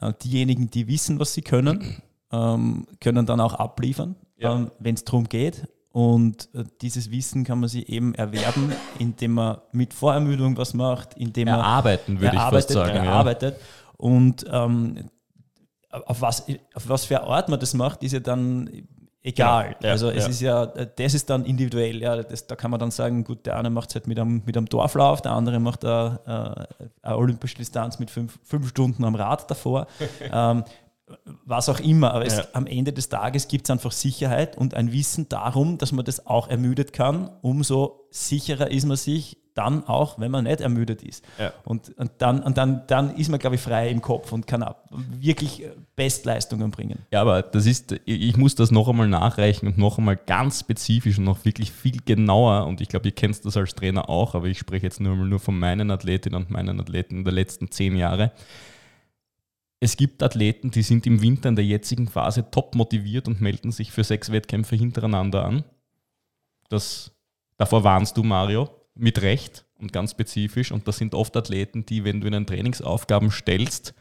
[0.00, 4.54] äh, diejenigen, die wissen, was sie können, ähm, können dann auch abliefern, ja.
[4.54, 5.66] ähm, wenn es darum geht.
[5.92, 11.14] Und äh, dieses Wissen kann man sich eben erwerben, indem man mit Vorermüdung was macht,
[11.14, 12.96] indem man erarbeiten, würde ich fast sagen.
[12.96, 13.56] Erarbeitet.
[13.56, 13.64] Ja.
[13.96, 15.10] Und ähm,
[15.90, 18.70] auf, was, auf was für Art man das macht, ist ja dann
[19.22, 19.76] egal.
[19.80, 22.00] Ja, ja, also es ist ja, das ist dann individuell.
[22.00, 24.42] Ja, das, da kann man dann sagen, gut, der eine macht es halt mit einem,
[24.46, 26.68] mit einem Dorflauf, der andere macht eine,
[27.02, 29.88] eine olympische Distanz mit fünf, fünf Stunden am Rad davor.
[30.32, 30.62] ähm,
[31.44, 32.14] was auch immer.
[32.14, 35.92] Aber es, am Ende des Tages gibt es einfach Sicherheit und ein Wissen darum, dass
[35.92, 37.30] man das auch ermüdet kann.
[37.42, 41.24] Umso sicherer ist man sich dann auch, wenn man nicht ermüdet ist.
[41.38, 41.52] Ja.
[41.64, 44.64] Und, und, dann, und dann, dann ist man, glaube ich, frei im Kopf und kann
[44.90, 45.64] wirklich
[45.96, 47.00] Bestleistungen bringen.
[47.12, 51.18] Ja, aber das ist, ich muss das noch einmal nachreichen und noch einmal ganz spezifisch
[51.18, 52.66] und noch wirklich viel genauer.
[52.66, 55.26] Und ich glaube, ihr kennt das als Trainer auch, aber ich spreche jetzt nur mal
[55.26, 58.32] nur von meinen Athletinnen und meinen Athleten der letzten zehn Jahre.
[59.80, 63.72] Es gibt Athleten, die sind im Winter in der jetzigen Phase top motiviert und melden
[63.72, 65.64] sich für sechs Wettkämpfe hintereinander an.
[66.68, 67.12] Das,
[67.56, 70.70] davor warnst du, Mario mit Recht und ganz spezifisch.
[70.70, 73.94] Und das sind oft Athleten, die, wenn du ihnen Trainingsaufgaben stellst,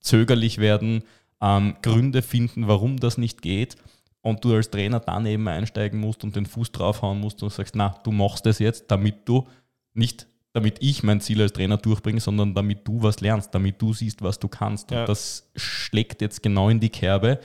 [0.00, 1.04] zögerlich werden,
[1.40, 3.76] ähm, Gründe finden, warum das nicht geht.
[4.20, 7.76] Und du als Trainer dann eben einsteigen musst und den Fuß draufhauen musst und sagst,
[7.76, 9.48] na, du machst das jetzt, damit du
[9.94, 13.92] nicht, damit ich mein Ziel als Trainer durchbringe, sondern damit du was lernst, damit du
[13.94, 14.90] siehst, was du kannst.
[14.90, 15.00] Ja.
[15.00, 17.40] Und das schlägt jetzt genau in die Kerbe,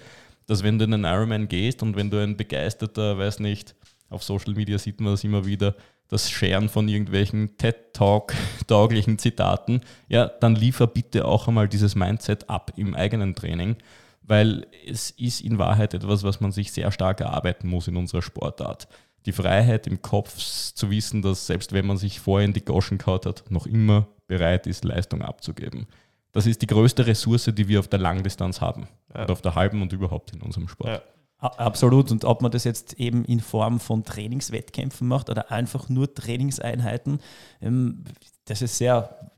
[0.45, 3.75] dass wenn du in einen Ironman gehst und wenn du ein begeisterter, weiß nicht,
[4.09, 5.75] auf Social Media sieht man das immer wieder,
[6.09, 12.71] das Scheren von irgendwelchen TED-Talk-tauglichen Zitaten, ja, dann liefer bitte auch einmal dieses Mindset ab
[12.77, 13.75] im eigenen Training,
[14.21, 18.21] weil es ist in Wahrheit etwas, was man sich sehr stark erarbeiten muss in unserer
[18.21, 18.87] Sportart.
[19.25, 22.97] Die Freiheit im Kopf zu wissen, dass selbst wenn man sich vorher in die Goschen
[22.97, 25.88] kaut hat, noch immer bereit ist, Leistung abzugeben.
[26.32, 28.88] Das ist die größte Ressource, die wir auf der Langdistanz haben.
[29.13, 29.23] Ja.
[29.23, 30.89] Und auf der halben und überhaupt in unserem Sport.
[30.89, 31.01] Ja.
[31.39, 32.12] Absolut.
[32.12, 37.19] Und ob man das jetzt eben in Form von Trainingswettkämpfen macht oder einfach nur Trainingseinheiten,
[37.62, 38.03] ähm,
[38.45, 39.32] das ist sehr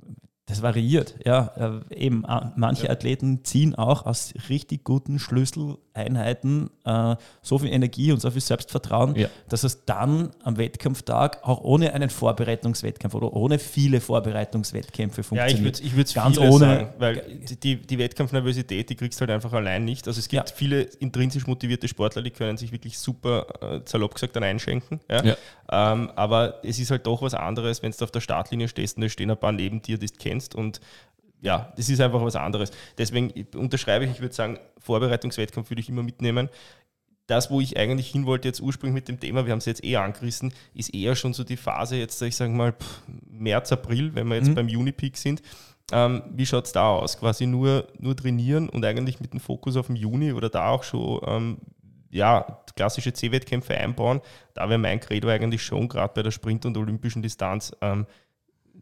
[0.50, 1.82] das variiert, ja.
[1.90, 2.92] Äh, eben äh, manche ja.
[2.92, 5.20] Athleten ziehen auch aus richtig guten
[6.00, 9.28] Schlüsseleinheiten äh, so viel Energie und so viel Selbstvertrauen, ja.
[9.50, 15.80] dass es dann am Wettkampftag auch ohne einen Vorbereitungswettkampf oder ohne viele Vorbereitungswettkämpfe funktioniert.
[15.80, 19.32] Ja, ich würde es ganz ohne sagen, weil die, die Wettkampfnervosität, die kriegst du halt
[19.32, 20.08] einfach allein nicht.
[20.08, 20.56] Also es gibt ja.
[20.56, 25.00] viele intrinsisch motivierte Sportler, die können sich wirklich super äh, salopp gesagt dann einschenken.
[25.10, 25.36] Ja?
[25.72, 29.04] Ähm, aber es ist halt doch was anderes, wenn du auf der Startlinie stehst und
[29.04, 30.80] da stehen ein paar neben dir, die du kennst kennst und
[31.42, 32.72] ja, das ist einfach was anderes.
[32.98, 36.50] Deswegen unterschreibe ich, ich würde sagen, Vorbereitungswettkampf würde ich immer mitnehmen.
[37.28, 39.84] Das, wo ich eigentlich hin wollte, jetzt ursprünglich mit dem Thema, wir haben es jetzt
[39.84, 42.74] eh angerissen, ist eher schon so die Phase, jetzt, ich sage mal,
[43.30, 44.56] März, April, wenn wir jetzt mhm.
[44.56, 45.42] beim Unipeak sind.
[45.92, 47.18] Ähm, wie schaut es da aus?
[47.20, 50.84] Quasi nur, nur trainieren und eigentlich mit dem Fokus auf den Juni oder da auch
[50.84, 51.58] schon ähm,
[52.10, 54.22] ja, klassische C-Wettkämpfe einbauen.
[54.54, 58.08] Da wäre mein Credo eigentlich schon, gerade bei der Sprint- und olympischen Distanz, ähm,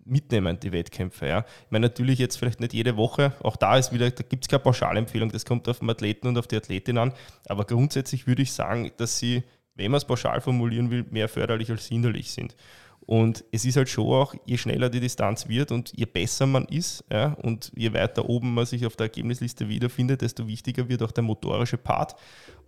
[0.07, 1.27] mitnehmen, die Wettkämpfe.
[1.27, 1.39] Ja.
[1.65, 4.49] Ich meine, natürlich jetzt vielleicht nicht jede Woche, auch da ist wieder, da gibt es
[4.49, 7.13] keine Pauschalempfehlung, das kommt auf den Athleten und auf die Athletin an,
[7.47, 9.43] aber grundsätzlich würde ich sagen, dass sie,
[9.75, 12.55] wenn man es pauschal formulieren will, mehr förderlich als hinderlich sind.
[13.07, 16.65] Und es ist halt schon auch, je schneller die Distanz wird und je besser man
[16.65, 21.01] ist ja, und je weiter oben man sich auf der Ergebnisliste wiederfindet, desto wichtiger wird
[21.01, 22.15] auch der motorische Part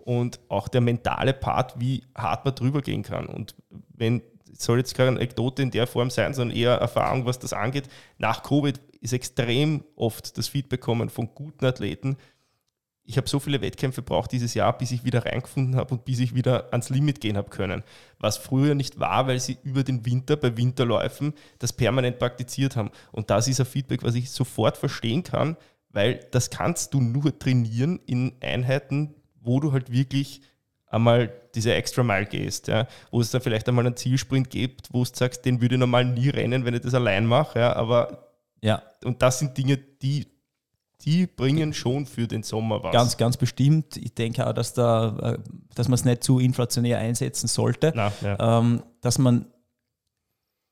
[0.06, 3.26] und auch der mentale Part, wie hart man drüber gehen kann.
[3.26, 3.54] Und
[3.94, 4.22] wenn
[4.54, 7.90] soll jetzt keine Anekdote in der Form sein, sondern eher Erfahrung, was das angeht.
[8.18, 12.18] Nach Covid ist extrem oft das Feedback kommen von guten Athleten.
[13.04, 16.20] Ich habe so viele Wettkämpfe braucht dieses Jahr, bis ich wieder reingefunden habe und bis
[16.20, 17.84] ich wieder ans Limit gehen habe können.
[18.20, 22.92] Was früher nicht war, weil sie über den Winter bei Winterläufen das permanent praktiziert haben.
[23.12, 25.58] Und das ist ein Feedback, was ich sofort verstehen kann,
[25.90, 30.42] weil das kannst du nur trainieren in Einheiten, wo du halt wirklich
[30.90, 35.04] einmal diese Extra Mile gehst, ja, wo es dann vielleicht einmal einen Zielsprint gibt, wo
[35.04, 38.30] du sagst, den würde ich normal nie rennen, wenn ich das allein mache, ja, aber
[38.62, 38.82] ja.
[39.04, 40.28] und das sind Dinge, die
[41.06, 42.92] die bringen schon für den Sommer was.
[42.92, 43.96] Ganz, ganz bestimmt.
[43.96, 45.38] Ich denke auch, dass, da, äh,
[45.74, 47.94] dass man es nicht zu inflationär einsetzen sollte.
[47.96, 48.60] Na, ja.
[48.60, 49.46] ähm, dass man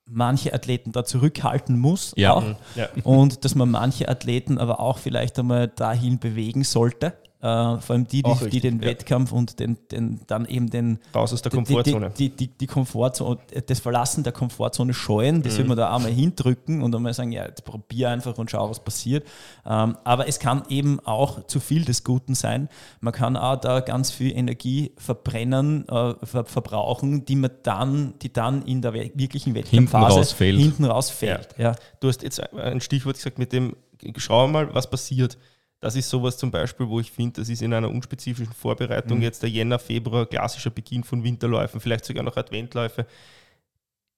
[0.10, 2.34] manche Athleten da zurückhalten muss ja.
[2.34, 2.44] auch.
[2.76, 2.90] Ja.
[3.04, 7.14] Und dass man manche Athleten aber auch vielleicht einmal dahin bewegen sollte.
[7.40, 8.88] Uh, vor allem die, die, richtig, die den ja.
[8.88, 12.10] Wettkampf und den, den, dann eben den raus aus der Komfortzone.
[12.18, 15.58] Die, die, die, die Komfortzone, das Verlassen der Komfortzone scheuen, das mhm.
[15.60, 18.80] will man da einmal hindrücken und einmal sagen, ja, jetzt probier einfach und schau, was
[18.80, 19.28] passiert.
[19.68, 22.70] Ähm, aber es kann eben auch zu viel des Guten sein.
[23.02, 28.34] Man kann auch da ganz viel Energie verbrennen, uh, ver verbrauchen, die man dann, die
[28.34, 31.50] dann in der wirklichen Wettkampfphase hinten rausfällt.
[31.60, 31.66] Ja.
[31.66, 31.76] Ja.
[32.00, 33.76] Du hast jetzt ein Stichwort gesagt mit dem,
[34.16, 35.38] schau mal, was passiert
[35.80, 39.24] das ist sowas zum Beispiel, wo ich finde, das ist in einer unspezifischen Vorbereitung mhm.
[39.24, 43.06] jetzt der Jänner, Februar, klassischer Beginn von Winterläufen, vielleicht sogar noch Adventläufe.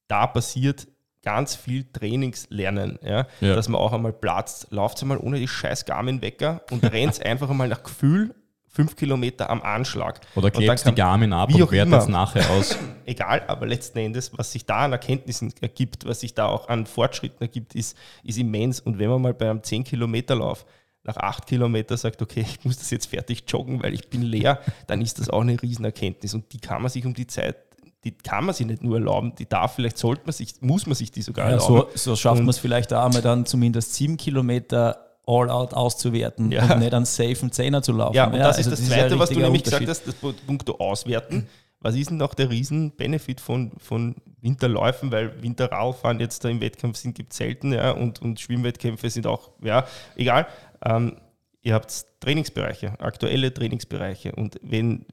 [0.07, 0.87] Da passiert
[1.21, 3.27] ganz viel Trainingslernen, ja?
[3.41, 3.55] ja.
[3.55, 4.67] dass man auch einmal platzt.
[4.71, 8.33] Lauft einmal ohne die scheiß Garmin-Wecker und rennt einfach einmal nach Gefühl
[8.69, 10.21] fünf Kilometer am Anschlag.
[10.35, 12.77] Oder klebst die Garmin ab und wertet es nachher aus.
[13.05, 16.85] Egal, aber letzten Endes, was sich da an Erkenntnissen ergibt, was sich da auch an
[16.85, 18.79] Fortschritten ergibt, ist, ist immens.
[18.79, 20.65] Und wenn man mal bei einem 10 Kilometer Lauf
[21.03, 24.59] nach acht Kilometern sagt, okay, ich muss das jetzt fertig joggen, weil ich bin leer,
[24.87, 26.33] dann ist das auch eine Riesenerkenntnis.
[26.33, 27.55] Und die kann man sich um die Zeit
[28.03, 30.95] die kann man sich nicht nur erlauben, die darf, vielleicht sollte man sich, muss man
[30.95, 31.89] sich die sogar ja, erlauben.
[31.95, 36.73] So, so schafft man es vielleicht auch einmal dann zumindest sieben Kilometer All-Out auszuwerten ja.
[36.73, 38.15] und nicht einen safen Zehner zu laufen.
[38.15, 40.15] Ja, und das also ist das, das Zweite, ist was du nämlich gesagt hast, das
[40.15, 41.47] Punkt Auswerten.
[41.81, 45.13] Was ist denn noch der Riesen-Benefit von, von Winterläufen?
[45.13, 49.27] Weil Winterradfahren jetzt da im Wettkampf sind, gibt es selten, ja, und, und Schwimmwettkämpfe sind
[49.27, 49.85] auch, ja,
[50.17, 50.47] egal.
[50.83, 51.17] Ähm,
[51.61, 54.33] ihr habt Trainingsbereiche, aktuelle Trainingsbereiche.
[54.33, 55.05] Und wenn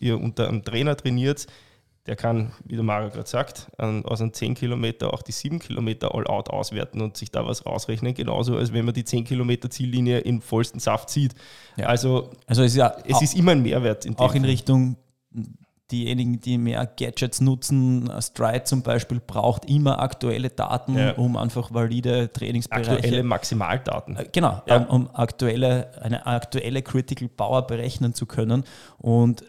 [0.00, 1.46] ihr unter einem Trainer trainiert,
[2.06, 5.58] der kann, wie der Mario gerade sagt, an, aus einem 10 Kilometer auch die 7
[5.58, 9.70] Kilometer all-out auswerten und sich da was rausrechnen, genauso als wenn man die 10 Kilometer
[9.70, 11.34] Ziellinie im vollsten Saft sieht.
[11.76, 11.86] Ja.
[11.86, 14.04] Also, also es, ist, ja es ist immer ein Mehrwert.
[14.04, 14.96] In auch in Richtung
[15.90, 21.12] diejenigen, die mehr Gadgets nutzen, Stride zum Beispiel, braucht immer aktuelle Daten, ja.
[21.12, 22.92] um einfach valide Trainingsbereiche...
[22.92, 24.16] Aktuelle Maximaldaten.
[24.16, 24.76] Äh, genau, ja.
[24.76, 28.64] um, um, aktuelle, eine aktuelle Critical Power berechnen zu können.
[28.98, 29.44] Und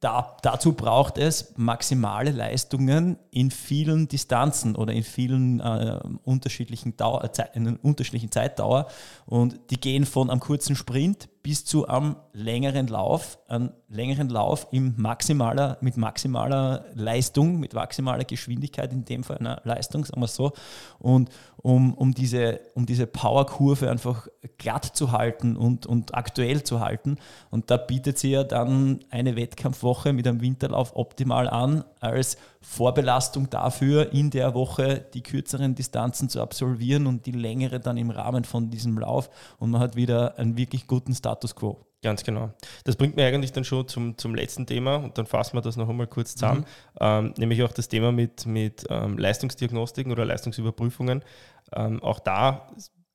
[0.00, 7.28] da, dazu braucht es maximale Leistungen in vielen Distanzen oder in vielen äh, unterschiedlichen, Dauer,
[7.54, 8.86] in unterschiedlichen Zeitdauer.
[9.26, 14.66] Und die gehen von einem kurzen Sprint bis zu einem längeren Lauf, einen längeren Lauf
[14.70, 20.26] im maximaler, mit maximaler Leistung, mit maximaler Geschwindigkeit, in dem Fall einer Leistung, sagen wir
[20.26, 20.52] so.
[20.98, 26.80] Und um, um diese, um diese Powerkurve einfach glatt zu halten und, und aktuell zu
[26.80, 27.16] halten.
[27.48, 32.36] Und da bietet sie ja dann eine Wettkampfwoche mit einem Winterlauf optimal an, als
[32.70, 38.10] Vorbelastung dafür, in der Woche die kürzeren Distanzen zu absolvieren und die längere dann im
[38.10, 39.30] Rahmen von diesem Lauf.
[39.58, 41.86] Und man hat wieder einen wirklich guten Status quo.
[42.02, 42.50] Ganz genau.
[42.84, 45.76] Das bringt mir eigentlich dann schon zum, zum letzten Thema und dann fassen wir das
[45.78, 46.64] noch einmal kurz zusammen, mhm.
[47.00, 51.24] ähm, nämlich auch das Thema mit, mit ähm, Leistungsdiagnostiken oder Leistungsüberprüfungen.
[51.72, 52.68] Ähm, auch da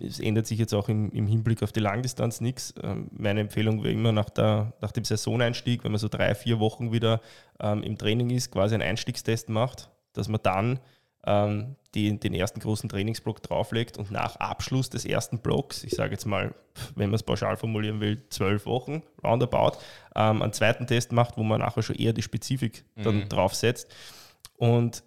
[0.04, 2.74] es ändert sich jetzt auch im, im, Hinblick auf die Langdistanz nichts.
[2.82, 6.60] Ähm, meine Empfehlung wäre immer nach, der, nach dem Saisoneinstieg, wenn man so drei, vier
[6.60, 7.22] Wochen wieder
[7.60, 10.80] ähm, im Training ist, quasi einen Einstiegstest macht, dass man dann
[11.26, 16.12] ähm, die, den ersten großen Trainingsblock drauflegt und nach Abschluss des ersten Blocks, ich sage
[16.12, 16.54] jetzt mal,
[16.96, 19.78] wenn man es pauschal formulieren will, zwölf Wochen, roundabout,
[20.16, 23.30] ähm, einen zweiten Test macht, wo man nachher schon eher die Spezifik dann mhm.
[23.30, 23.90] draufsetzt.
[24.58, 25.04] Und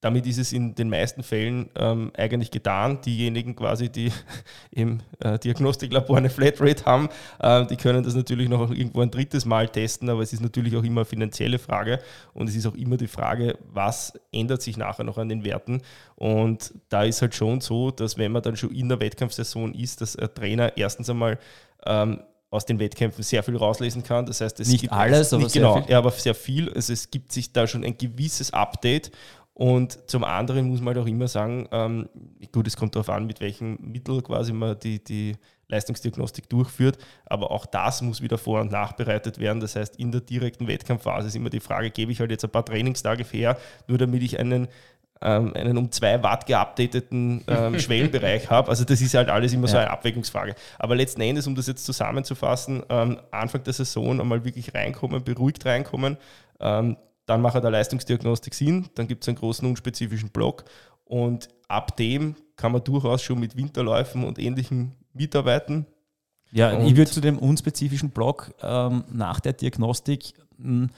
[0.00, 3.00] damit ist es in den meisten Fällen ähm, eigentlich getan.
[3.02, 4.10] Diejenigen quasi, die
[4.70, 7.08] im äh, Diagnostiklabor eine Flatrate haben,
[7.38, 10.76] äh, die können das natürlich noch irgendwo ein drittes Mal testen, aber es ist natürlich
[10.76, 12.00] auch immer eine finanzielle Frage
[12.32, 15.82] und es ist auch immer die Frage, was ändert sich nachher noch an den Werten.
[16.16, 20.00] Und da ist halt schon so, dass wenn man dann schon in der Wettkampfsaison ist,
[20.00, 21.38] dass ein Trainer erstens einmal
[21.84, 24.26] ähm, aus den Wettkämpfen sehr viel rauslesen kann.
[24.26, 25.90] Das heißt, es nicht gibt alles, aber nicht sehr genau, viel.
[25.90, 26.72] Ja, aber sehr viel.
[26.72, 29.12] Also es gibt sich da schon ein gewisses Update
[29.60, 32.08] und zum anderen muss man halt auch immer sagen, ähm,
[32.50, 35.36] gut, es kommt darauf an, mit welchem Mittel quasi man die, die
[35.68, 36.96] Leistungsdiagnostik durchführt,
[37.26, 39.60] aber auch das muss wieder vor- und nachbereitet werden.
[39.60, 42.50] Das heißt, in der direkten Wettkampfphase ist immer die Frage, gebe ich halt jetzt ein
[42.50, 44.66] paar Trainingstage her, nur damit ich einen
[45.20, 48.70] ähm, einen um zwei Watt geupdateten ähm, Schwellenbereich habe.
[48.70, 49.72] Also das ist halt alles immer ja.
[49.72, 50.54] so eine Abwägungsfrage.
[50.78, 55.66] Aber letzten Endes, um das jetzt zusammenzufassen, ähm, Anfang der Saison einmal wirklich reinkommen, beruhigt
[55.66, 56.16] reinkommen,
[56.60, 56.96] ähm,
[57.30, 60.64] dann macht der Leistungsdiagnostik Sinn, dann gibt es einen großen unspezifischen Block
[61.04, 65.86] und ab dem kann man durchaus schon mit Winterläufen und Ähnlichem mitarbeiten.
[66.50, 70.88] Ja, und ich würde zu dem unspezifischen Block ähm, nach der Diagnostik mh,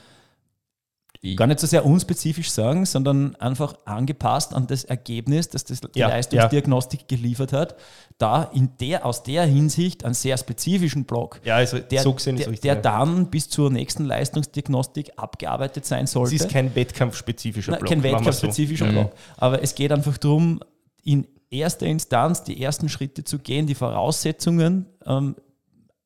[1.37, 6.01] gar nicht so sehr unspezifisch sagen, sondern einfach angepasst an das Ergebnis, das das die
[6.01, 7.17] ja, Leistungsdiagnostik ja.
[7.17, 7.77] geliefert hat,
[8.19, 12.35] da in der, aus der Hinsicht einen sehr spezifischen Block, ja, also der, so der,
[12.35, 16.35] richtig, der dann bis zur nächsten Leistungsdiagnostik abgearbeitet sein sollte.
[16.35, 17.89] Es ist kein wettkampfspezifischer Block.
[17.89, 18.93] Kein wettkampfspezifischer so.
[18.93, 19.13] Block.
[19.13, 19.19] Mhm.
[19.37, 20.61] Aber es geht einfach darum,
[21.05, 25.37] in erster Instanz die ersten Schritte zu gehen, die Voraussetzungen ähm,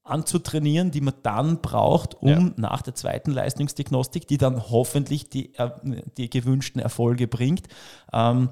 [0.07, 2.53] anzutrainieren, die man dann braucht, um ja.
[2.57, 5.71] nach der zweiten Leistungsdiagnostik, die dann hoffentlich die, äh,
[6.17, 7.67] die gewünschten Erfolge bringt,
[8.13, 8.51] ähm,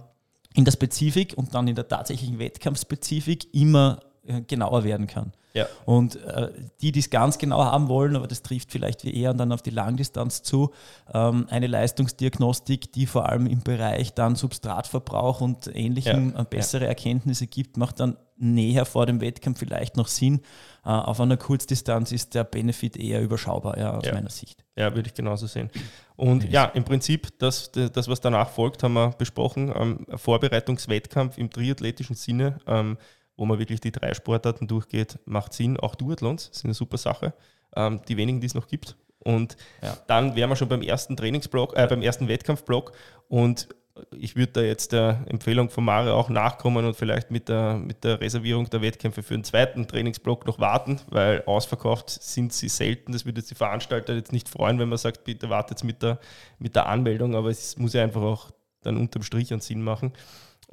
[0.54, 4.00] in der Spezifik und dann in der tatsächlichen Wettkampfspezifik immer
[4.46, 5.32] genauer werden kann.
[5.54, 5.68] Ja.
[5.84, 9.52] Und äh, die, die es ganz genau haben wollen, aber das trifft vielleicht eher dann
[9.52, 10.72] auf die Langdistanz zu,
[11.12, 16.40] ähm, eine Leistungsdiagnostik, die vor allem im Bereich dann Substratverbrauch und ähnlichem ja.
[16.40, 16.88] äh, bessere ja.
[16.88, 20.40] Erkenntnisse gibt, macht dann näher vor dem Wettkampf vielleicht noch Sinn.
[20.84, 24.64] Äh, auf einer Kurzdistanz ist der Benefit eher überschaubar, ja, aus meiner Sicht.
[24.76, 25.70] Ja, würde ich genauso sehen.
[26.16, 29.72] Und ja, im Prinzip, das, das, was danach folgt, haben wir besprochen.
[29.72, 32.58] Ähm, Vorbereitungswettkampf im triathletischen Sinne.
[32.66, 32.98] Ähm,
[33.36, 35.78] wo man wirklich die drei Sportarten durchgeht, macht Sinn.
[35.78, 37.34] Auch Duathlons sind eine super Sache.
[37.76, 38.96] Ähm, die wenigen, die es noch gibt.
[39.18, 39.96] Und ja.
[40.06, 42.92] dann wären wir schon beim ersten Trainingsblock, äh, beim ersten Wettkampfblock.
[43.28, 43.68] Und
[44.10, 48.02] ich würde da jetzt der Empfehlung von Mario auch nachkommen und vielleicht mit der, mit
[48.02, 53.12] der Reservierung der Wettkämpfe für den zweiten Trainingsblock noch warten, weil ausverkauft sind sie selten.
[53.12, 56.18] Das würde jetzt die Veranstalter jetzt nicht freuen, wenn man sagt, bitte wartet mit der,
[56.58, 58.50] mit der Anmeldung, aber es muss ja einfach auch
[58.82, 60.12] dann unterm Strich einen Sinn machen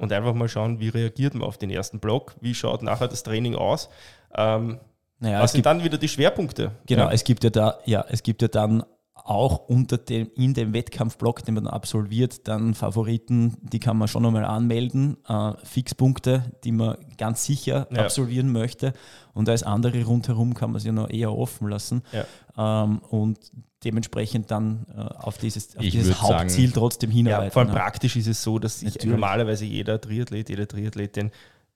[0.02, 3.22] und einfach mal schauen, wie reagiert man auf den ersten Block, wie schaut nachher das
[3.22, 3.88] Training aus.
[4.34, 4.80] Ähm,
[5.20, 6.72] naja, was sind dann wieder die Schwerpunkte?
[6.86, 7.12] Genau, ja.
[7.12, 8.82] es gibt ja da, ja, es gibt ja dann
[9.24, 14.26] auch unter dem, in dem Wettkampfblock, den man absolviert, dann Favoriten, die kann man schon
[14.26, 18.02] einmal anmelden, äh, Fixpunkte, die man ganz sicher ja.
[18.02, 18.92] absolvieren möchte
[19.32, 22.84] und als andere rundherum kann man sie noch eher offen lassen ja.
[22.84, 23.38] ähm, und
[23.84, 27.48] dementsprechend dann äh, auf dieses, auf dieses Hauptziel sagen, trotzdem hinarbeiten.
[27.48, 31.30] Ja, vor allem praktisch ist es so, dass sich normalerweise jeder Triathlet, jede Triathletin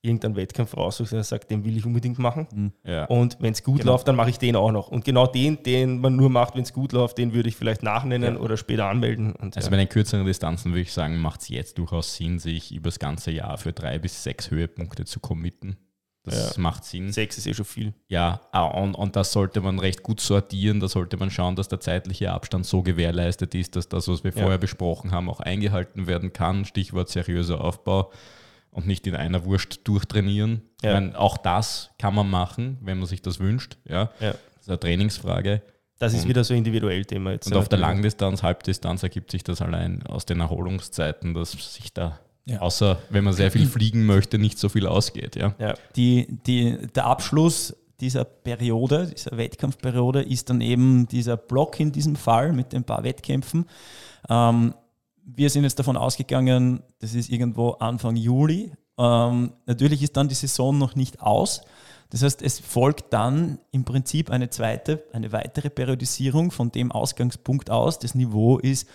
[0.06, 2.46] irgendeinen Wettkampf raussucht und sagt, den will ich unbedingt machen.
[2.54, 2.72] Mhm.
[2.84, 3.04] Ja.
[3.06, 3.92] Und wenn es gut genau.
[3.92, 4.88] läuft, dann mache ich den auch noch.
[4.88, 7.82] Und genau den, den man nur macht, wenn es gut läuft, den würde ich vielleicht
[7.82, 8.40] nachnennen ja.
[8.40, 9.32] oder später anmelden.
[9.32, 9.70] Und, also ja.
[9.70, 12.98] bei den kürzeren Distanzen würde ich sagen, macht es jetzt durchaus Sinn, sich über das
[12.98, 15.76] ganze Jahr für drei bis sechs Höhepunkte zu committen.
[16.26, 17.12] Das macht Sinn.
[17.12, 17.94] Sechs ist eh schon viel.
[18.08, 20.80] Ja, ah, und, und das sollte man recht gut sortieren.
[20.80, 24.32] Da sollte man schauen, dass der zeitliche Abstand so gewährleistet ist, dass das, was wir
[24.32, 26.64] vorher besprochen haben, auch eingehalten werden kann.
[26.64, 28.10] Stichwort seriöser Aufbau
[28.76, 30.60] und nicht in einer Wurst durchtrainieren.
[30.82, 30.92] Ja.
[30.92, 33.78] Meine, auch das kann man machen, wenn man sich das wünscht.
[33.88, 34.10] Ja.
[34.20, 34.32] ja.
[34.32, 35.62] Das ist eine Trainingsfrage.
[35.98, 37.46] Das ist und, wieder so individuell Thema jetzt.
[37.46, 42.20] Und auf der Langdistanz, Halbdistanz ergibt sich das allein aus den Erholungszeiten, dass sich da,
[42.44, 42.58] ja.
[42.58, 45.36] außer wenn man sehr viel fliegen möchte, nicht so viel ausgeht.
[45.36, 45.54] Ja.
[45.58, 45.72] ja.
[45.96, 52.14] Die, die, der Abschluss dieser Periode, dieser Wettkampfperiode, ist dann eben dieser Block in diesem
[52.14, 53.64] Fall mit den paar Wettkämpfen.
[54.28, 54.74] Ähm,
[55.26, 58.72] wir sind jetzt davon ausgegangen, das ist irgendwo Anfang Juli.
[58.96, 61.62] Ähm, natürlich ist dann die Saison noch nicht aus.
[62.10, 67.70] Das heißt, es folgt dann im Prinzip eine zweite, eine weitere Periodisierung von dem Ausgangspunkt
[67.70, 67.98] aus.
[67.98, 68.88] Das Niveau ist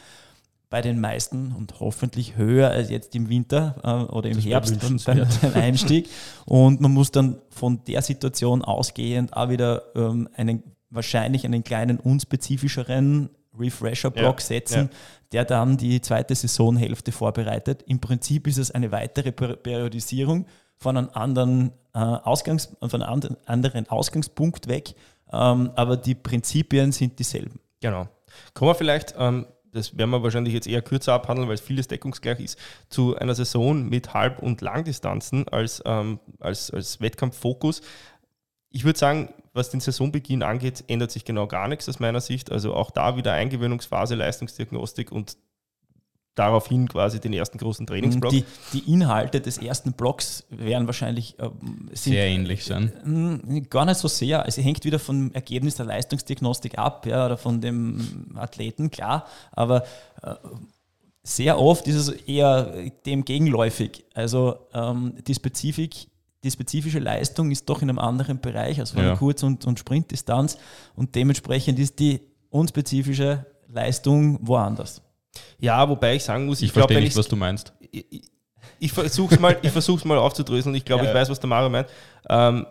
[0.69, 5.05] bei den meisten und hoffentlich höher als jetzt im Winter äh, oder im das Herbst
[5.05, 6.09] beim, beim Einstieg.
[6.45, 11.99] Und man muss dann von der Situation ausgehend auch wieder ähm, einen wahrscheinlich einen kleinen
[11.99, 14.97] unspezifischeren Refresher-Block ja, setzen, ja.
[15.31, 17.83] Der dann die zweite Saisonhälfte vorbereitet.
[17.87, 20.45] Im Prinzip ist es eine weitere Periodisierung
[20.77, 24.95] von einem anderen, äh, Ausgangs-, von einem anderen Ausgangspunkt weg,
[25.31, 27.59] ähm, aber die Prinzipien sind dieselben.
[27.79, 28.07] Genau.
[28.53, 31.87] Kommen wir vielleicht, ähm, das werden wir wahrscheinlich jetzt eher kürzer abhandeln, weil es vieles
[31.87, 37.81] deckungsgleich ist, zu einer Saison mit Halb- und Langdistanzen als, ähm, als, als Wettkampffokus.
[38.71, 42.51] Ich würde sagen, was den Saisonbeginn angeht, ändert sich genau gar nichts aus meiner Sicht.
[42.51, 45.37] Also auch da wieder Eingewöhnungsphase, Leistungsdiagnostik und
[46.35, 48.31] daraufhin quasi den ersten großen Trainingsblock.
[48.31, 51.49] Die, die Inhalte des ersten Blocks werden wahrscheinlich äh,
[51.91, 53.41] sehr ähnlich sein.
[53.49, 54.45] Äh, gar nicht so sehr.
[54.47, 59.27] Es hängt wieder vom Ergebnis der Leistungsdiagnostik ab ja, oder von dem Athleten, klar.
[59.51, 59.83] Aber
[60.23, 60.35] äh,
[61.23, 64.05] sehr oft ist es eher dem gegenläufig.
[64.13, 66.07] Also ähm, die Spezifik
[66.43, 69.15] die spezifische Leistung ist doch in einem anderen Bereich, also von ja.
[69.15, 70.57] Kurz- und, und Sprintdistanz.
[70.95, 75.01] Und dementsprechend ist die unspezifische Leistung woanders.
[75.59, 77.73] Ja, wobei ich sagen muss, ich, ich verstehe nicht, was du meinst.
[77.91, 78.21] Ich, ich,
[78.79, 79.57] ich versuche es mal,
[80.05, 80.75] mal aufzudröseln.
[80.75, 81.87] Ich glaube, ja, ich weiß, was der Mario meint.
[82.27, 82.65] Ähm,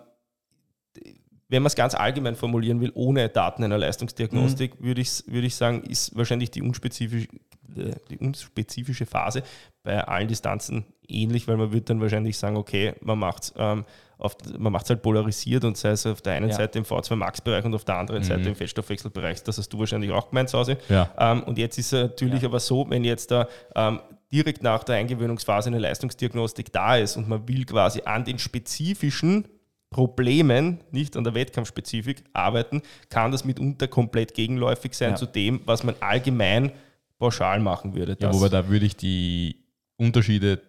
[1.48, 4.84] wenn man es ganz allgemein formulieren will, ohne Daten einer Leistungsdiagnostik, mhm.
[4.84, 7.28] würde, ich, würde ich sagen, ist wahrscheinlich die unspezifische,
[8.10, 9.42] die unspezifische Phase
[9.82, 13.84] bei allen Distanzen ähnlich, weil man würde dann wahrscheinlich sagen, okay, man macht es ähm,
[14.20, 16.56] halt polarisiert und sei es auf der einen ja.
[16.56, 18.26] Seite im V2 Max-Bereich und auf der anderen mhm.
[18.26, 19.42] Seite im Fettstoffwechselbereich.
[19.42, 20.78] Das hast du wahrscheinlich auch gemeint, Sause.
[20.88, 21.10] Ja.
[21.18, 22.48] Ähm, und jetzt ist es natürlich ja.
[22.48, 24.00] aber so, wenn jetzt da ähm,
[24.32, 29.48] direkt nach der Eingewöhnungsphase eine Leistungsdiagnostik da ist und man will quasi an den spezifischen
[29.90, 35.16] Problemen, nicht an der Wettkampfspezifik arbeiten, kann das mitunter komplett gegenläufig sein ja.
[35.16, 36.70] zu dem, was man allgemein
[37.20, 38.16] pauschal machen würde.
[38.20, 39.62] Ja, wobei da würde ich die
[39.96, 40.60] Unterschiede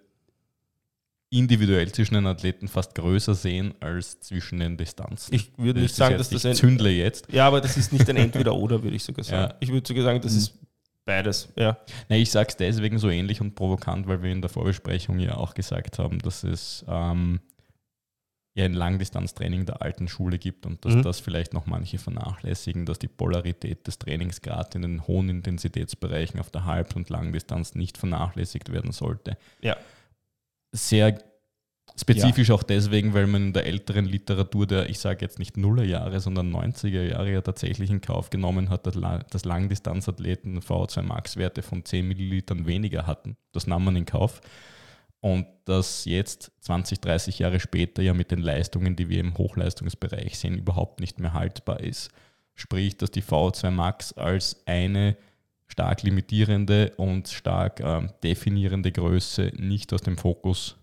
[1.31, 5.33] individuell zwischen den Athleten fast größer sehen als zwischen den Distanzen.
[5.33, 7.31] Ich würde nicht sagen, dass das ein Zündle jetzt.
[7.31, 9.31] Ja, aber das ist nicht ein Entweder-Oder, würde ich sogar sagen.
[9.53, 9.57] Ja.
[9.61, 10.37] Ich würde sogar sagen, das mhm.
[10.39, 10.59] ist
[11.05, 11.47] beides.
[11.55, 11.77] Ja.
[12.09, 15.37] Na, ich sage es deswegen so ähnlich und provokant, weil wir in der Vorbesprechung ja
[15.37, 17.39] auch gesagt haben, dass es ähm,
[18.53, 21.03] ja ein Langdistanztraining der alten Schule gibt und dass mhm.
[21.03, 26.39] das vielleicht noch manche vernachlässigen, dass die Polarität des Trainings gerade in den hohen Intensitätsbereichen
[26.39, 29.37] auf der Halb- und Langdistanz nicht vernachlässigt werden sollte.
[29.61, 29.77] Ja.
[30.73, 31.17] Sehr
[31.99, 32.55] spezifisch ja.
[32.55, 36.53] auch deswegen, weil man in der älteren Literatur der, ich sage jetzt nicht Nullerjahre, sondern
[36.53, 42.65] 90er Jahre ja tatsächlich in Kauf genommen hat, dass Langdistanzathleten VO2 Max-Werte von 10 Millilitern
[42.65, 43.37] weniger hatten.
[43.53, 44.41] Das nahm man in Kauf.
[45.21, 50.37] Und das jetzt 20, 30 Jahre später ja mit den Leistungen, die wir im Hochleistungsbereich
[50.37, 52.09] sehen, überhaupt nicht mehr haltbar ist.
[52.55, 55.15] Sprich, dass die VO2 Max als eine
[55.67, 60.75] stark limitierende und stark ähm, definierende Größe nicht aus dem Fokus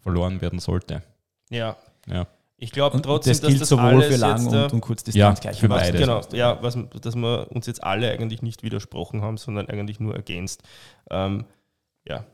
[0.00, 1.02] verloren werden sollte.
[1.50, 1.76] Ja.
[2.06, 2.26] ja.
[2.56, 5.40] Ich glaube trotzdem, das gilt dass das sowohl für Lang- und, und, und Kurzdistanz ja,
[5.40, 5.96] gleich für beide.
[5.96, 10.16] Genau, ja, was, dass wir uns jetzt alle eigentlich nicht widersprochen haben, sondern eigentlich nur
[10.16, 10.62] ergänzt.
[11.08, 11.44] Ähm,
[12.04, 12.24] ja,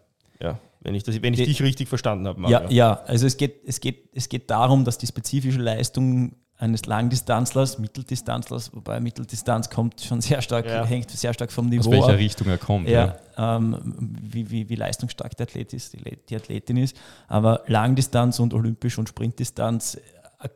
[0.40, 2.48] ja, wenn ich, das, wenn ich Die, dich richtig verstanden habe.
[2.48, 6.86] Ja, ja, also es geht, es, geht, es geht darum, dass die spezifische Leistung eines
[6.86, 10.84] Langdistanzlers, Mitteldistanzlers, wobei Mitteldistanz kommt schon sehr stark, ja.
[10.84, 12.18] hängt sehr stark vom Niveau Aus welcher ab.
[12.18, 12.88] Richtung er kommt.
[12.88, 13.56] Ja, ja.
[13.56, 13.78] Ähm,
[14.22, 16.96] wie, wie, wie leistungsstark der Athlet ist, die, die Athletin ist.
[17.26, 19.98] Aber Langdistanz und Olympisch und Sprintdistanz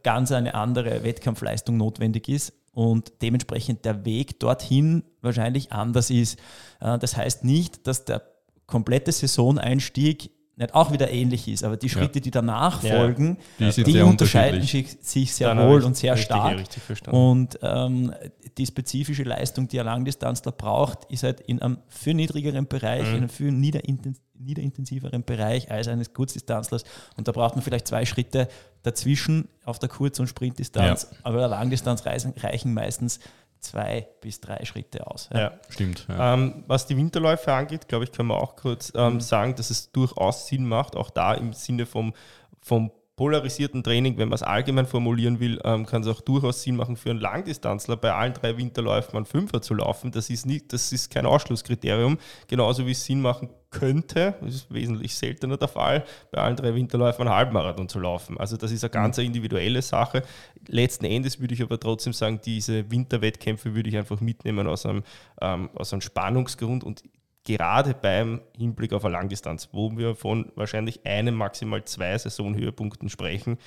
[0.03, 6.39] ganz eine andere Wettkampfleistung notwendig ist und dementsprechend der Weg dorthin wahrscheinlich anders ist.
[6.81, 8.23] Äh, das heißt nicht, dass der
[8.69, 12.23] komplette Saisoneinstieg nicht auch wieder ähnlich ist, aber die Schritte, ja.
[12.23, 12.97] die danach ja.
[12.97, 16.59] folgen, die, die unterscheiden sich sehr Dann wohl und sehr richtig, stark.
[16.59, 18.13] Richtig und ähm,
[18.57, 23.09] die spezifische Leistung, die ein Langdistanzler braucht, ist halt in einem viel niedrigeren Bereich, mhm.
[23.09, 26.83] in einem viel niederintensiveren Bereich als eines Kurzdistanzlers.
[27.17, 28.49] Und da braucht man vielleicht zwei Schritte
[28.83, 31.19] dazwischen auf der Kurz- und Sprintdistanz, ja.
[31.23, 33.21] aber der Langdistanz reichen meistens
[33.61, 35.29] zwei bis drei Schritte aus.
[35.33, 36.07] Ja, ja stimmt.
[36.09, 36.35] Ja.
[36.35, 39.21] Ähm, was die Winterläufe angeht, glaube ich, können wir auch kurz ähm, mhm.
[39.21, 42.15] sagen, dass es durchaus Sinn macht, auch da im Sinne vom,
[42.61, 46.77] vom polarisierten Training, wenn man es allgemein formulieren will, ähm, kann es auch durchaus Sinn
[46.77, 50.13] machen, für einen Langdistanzler bei allen drei Winterläufen einen Fünfer zu laufen.
[50.13, 52.19] Das ist, nicht, das ist kein Ausschlusskriterium.
[52.47, 56.73] Genauso wie es Sinn machen könnte, das ist wesentlich seltener der Fall, bei allen drei
[56.77, 58.39] Winterläufen einen Halbmarathon zu laufen.
[58.39, 59.25] Also das ist eine ganz mhm.
[59.25, 60.23] individuelle Sache.
[60.69, 65.03] Letzten Endes würde ich aber trotzdem sagen, diese Winterwettkämpfe würde ich einfach mitnehmen aus einem,
[65.41, 67.03] ähm, aus einem Spannungsgrund und
[67.45, 73.59] gerade beim Hinblick auf eine Langdistanz, wo wir von wahrscheinlich einem, maximal zwei Saisonhöhepunkten sprechen,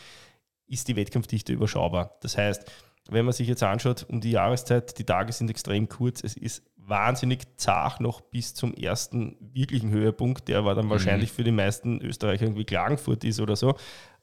[0.67, 2.17] ist die Wettkampfdichte überschaubar.
[2.21, 2.71] Das heißt,
[3.09, 6.63] wenn man sich jetzt anschaut, um die Jahreszeit, die Tage sind extrem kurz, es ist
[6.77, 10.91] wahnsinnig zart noch bis zum ersten wirklichen Höhepunkt, der war dann mhm.
[10.91, 13.75] wahrscheinlich für die meisten Österreicher irgendwie Klagenfurt ist oder so.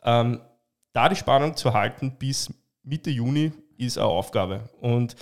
[0.02, 0.40] Ähm,
[0.92, 4.68] da die Spannung zu halten bis Mitte Juni ist eine Aufgabe.
[4.80, 5.16] Und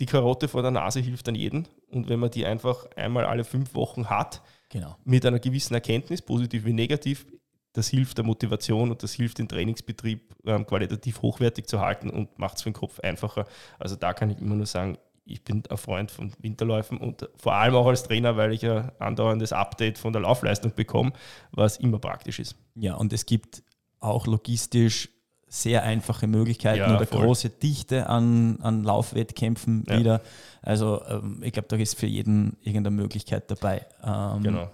[0.00, 1.64] die Karotte vor der Nase hilft an jedem.
[1.88, 4.96] Und wenn man die einfach einmal alle fünf Wochen hat, genau.
[5.04, 7.26] mit einer gewissen Erkenntnis, positiv wie negativ,
[7.72, 12.38] das hilft der Motivation und das hilft den Trainingsbetrieb ähm, qualitativ hochwertig zu halten und
[12.38, 13.44] macht es für den Kopf einfacher.
[13.78, 17.54] Also da kann ich immer nur sagen, ich bin ein Freund von Winterläufen und vor
[17.54, 21.12] allem auch als Trainer, weil ich ein andauerndes Update von der Laufleistung bekomme,
[21.50, 22.56] was immer praktisch ist.
[22.76, 23.62] Ja, und es gibt
[23.98, 25.10] auch logistisch
[25.48, 27.24] sehr einfache Möglichkeiten ja, oder voll.
[27.24, 29.98] große Dichte an, an Laufwettkämpfen ja.
[29.98, 30.20] wieder.
[30.62, 33.86] Also ähm, ich glaube, da ist für jeden irgendeine Möglichkeit dabei.
[34.04, 34.70] Ähm, genau.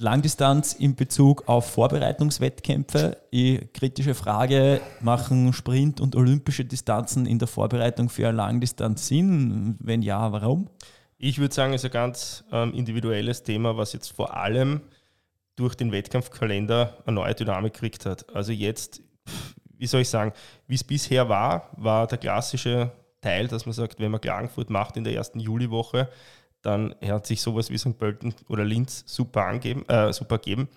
[0.00, 3.16] Langdistanz in Bezug auf Vorbereitungswettkämpfe.
[3.32, 9.76] Die kritische Frage, machen Sprint und olympische Distanzen in der Vorbereitung für eine Langdistanz Sinn?
[9.80, 10.70] Wenn ja, warum?
[11.16, 14.82] Ich würde sagen, es ist ein ganz ähm, individuelles Thema, was jetzt vor allem
[15.56, 18.32] durch den Wettkampfkalender eine neue Dynamik gekriegt hat.
[18.36, 19.02] Also jetzt
[19.78, 20.32] wie soll ich sagen,
[20.66, 24.96] wie es bisher war, war der klassische Teil, dass man sagt, wenn man Klagenfurt macht
[24.96, 26.08] in der ersten Juliwoche,
[26.62, 27.98] dann hat sich sowas wie St.
[27.98, 30.68] Pölten oder Linz super, angeben, äh, super geben.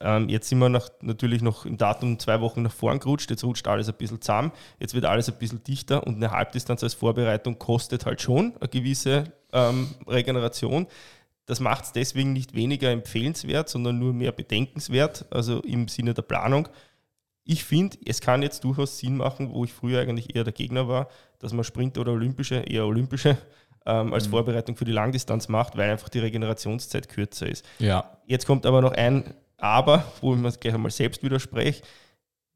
[0.00, 3.44] Ähm, jetzt sind wir nach, natürlich noch im Datum zwei Wochen nach vorn gerutscht, jetzt
[3.44, 6.94] rutscht alles ein bisschen zusammen, jetzt wird alles ein bisschen dichter und eine Halbdistanz als
[6.94, 10.86] Vorbereitung kostet halt schon eine gewisse ähm, Regeneration.
[11.44, 16.22] Das macht es deswegen nicht weniger empfehlenswert, sondern nur mehr bedenkenswert, also im Sinne der
[16.22, 16.68] Planung
[17.50, 20.86] ich finde, es kann jetzt durchaus Sinn machen, wo ich früher eigentlich eher der Gegner
[20.86, 21.08] war,
[21.40, 23.36] dass man Sprint oder Olympische, eher Olympische,
[23.86, 24.30] ähm, als mhm.
[24.30, 27.66] Vorbereitung für die Langdistanz macht, weil einfach die Regenerationszeit kürzer ist.
[27.80, 28.18] Ja.
[28.24, 31.82] Jetzt kommt aber noch ein Aber, wo ich mir gleich einmal selbst widerspreche.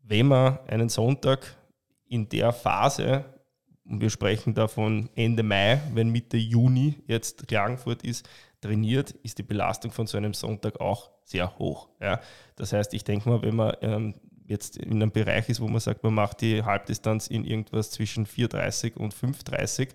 [0.00, 1.56] Wenn man einen Sonntag
[2.06, 3.24] in der Phase,
[3.84, 8.28] und wir sprechen da von Ende Mai, wenn Mitte Juni jetzt Klagenfurt ist,
[8.60, 11.88] trainiert, ist die Belastung von so einem Sonntag auch sehr hoch.
[12.00, 12.20] Ja.
[12.54, 14.14] Das heißt, ich denke mal, wenn man ähm,
[14.46, 18.26] jetzt in einem Bereich ist, wo man sagt, man macht die Halbdistanz in irgendwas zwischen
[18.26, 19.88] 4,30 und 5,30,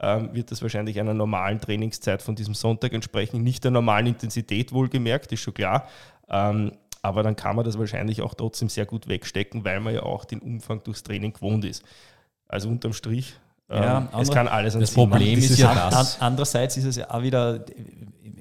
[0.00, 3.42] ähm, wird das wahrscheinlich einer normalen Trainingszeit von diesem Sonntag entsprechen.
[3.42, 5.88] Nicht der normalen Intensität wohlgemerkt, ist schon klar.
[6.28, 10.02] Ähm, aber dann kann man das wahrscheinlich auch trotzdem sehr gut wegstecken, weil man ja
[10.02, 11.84] auch den Umfang durchs Training gewohnt ist.
[12.48, 13.36] Also unterm Strich
[13.68, 16.20] ja, ähm, es kann alles Das Problem ist ja das.
[16.20, 17.64] Andererseits ist es ja auch wieder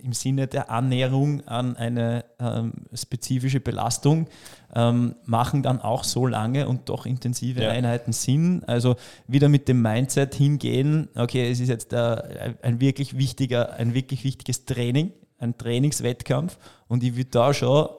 [0.05, 4.28] im Sinne der Annäherung an eine ähm, spezifische Belastung,
[4.76, 7.69] ähm, machen dann auch so lange und doch intensive ja.
[7.71, 8.63] Einheiten Sinn.
[8.67, 8.97] Also
[9.28, 14.23] wieder mit dem Mindset hingehen, okay, es ist jetzt äh, ein wirklich wichtiger, ein wirklich
[14.23, 16.57] wichtiges Training, ein Trainingswettkampf
[16.88, 17.89] und ich würde da schon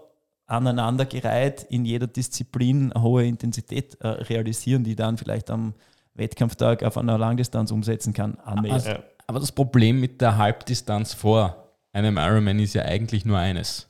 [0.47, 5.75] aneinandergereiht in jeder Disziplin eine hohe Intensität äh, realisieren, die dann vielleicht am
[6.17, 8.37] Wettkampftag auf einer Langdistanz umsetzen kann.
[8.41, 8.91] Also,
[9.27, 13.89] Aber das Problem mit der Halbdistanz vor einem Ironman ist ja eigentlich nur eines.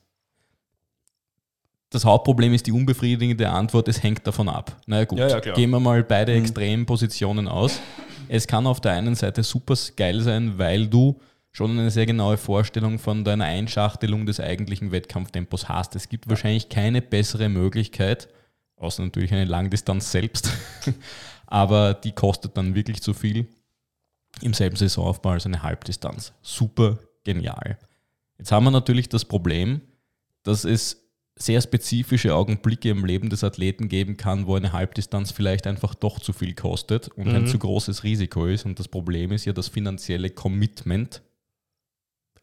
[1.91, 4.77] Das Hauptproblem ist die unbefriedigende Antwort, es hängt davon ab.
[4.87, 6.43] Na naja, gut, ja, ja, gehen wir mal beide mhm.
[6.43, 7.81] extremen Positionen aus.
[8.29, 11.20] Es kann auf der einen Seite super geil sein, weil du
[11.53, 15.97] schon eine sehr genaue Vorstellung von deiner Einschachtelung des eigentlichen Wettkampftempos hast.
[15.97, 18.29] Es gibt wahrscheinlich keine bessere Möglichkeit,
[18.77, 20.51] außer natürlich eine Langdistanz selbst,
[21.47, 23.47] aber die kostet dann wirklich zu viel
[24.43, 26.33] im selben Saisonaufbau als eine Halbdistanz.
[26.43, 27.79] Super genial.
[28.39, 29.81] Jetzt haben wir natürlich das Problem,
[30.43, 31.07] dass es
[31.39, 36.19] sehr spezifische Augenblicke im Leben des Athleten geben kann, wo eine Halbdistanz vielleicht einfach doch
[36.19, 37.35] zu viel kostet und mhm.
[37.35, 38.65] ein zu großes Risiko ist.
[38.65, 41.23] Und das Problem ist ja das finanzielle Commitment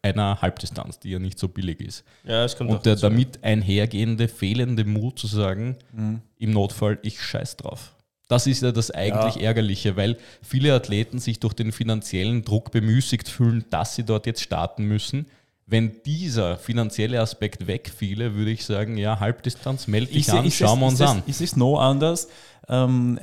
[0.02, 2.04] einer Halbdistanz, die ja nicht so billig ist.
[2.24, 6.20] Ja, und der damit einhergehende fehlende Mut zu sagen, mhm.
[6.38, 7.93] im Notfall, ich scheiß drauf.
[8.28, 9.42] Das ist ja das eigentlich ja.
[9.42, 14.42] Ärgerliche, weil viele Athleten sich durch den finanziellen Druck bemüßigt fühlen, dass sie dort jetzt
[14.42, 15.26] starten müssen
[15.66, 20.86] wenn dieser finanzielle Aspekt wegfiele, würde ich sagen, ja, Halbdistanz, melde dich an, schauen wir
[20.86, 21.22] uns ist an.
[21.26, 22.28] Es, ist noch anders?
[22.68, 23.18] Ähm,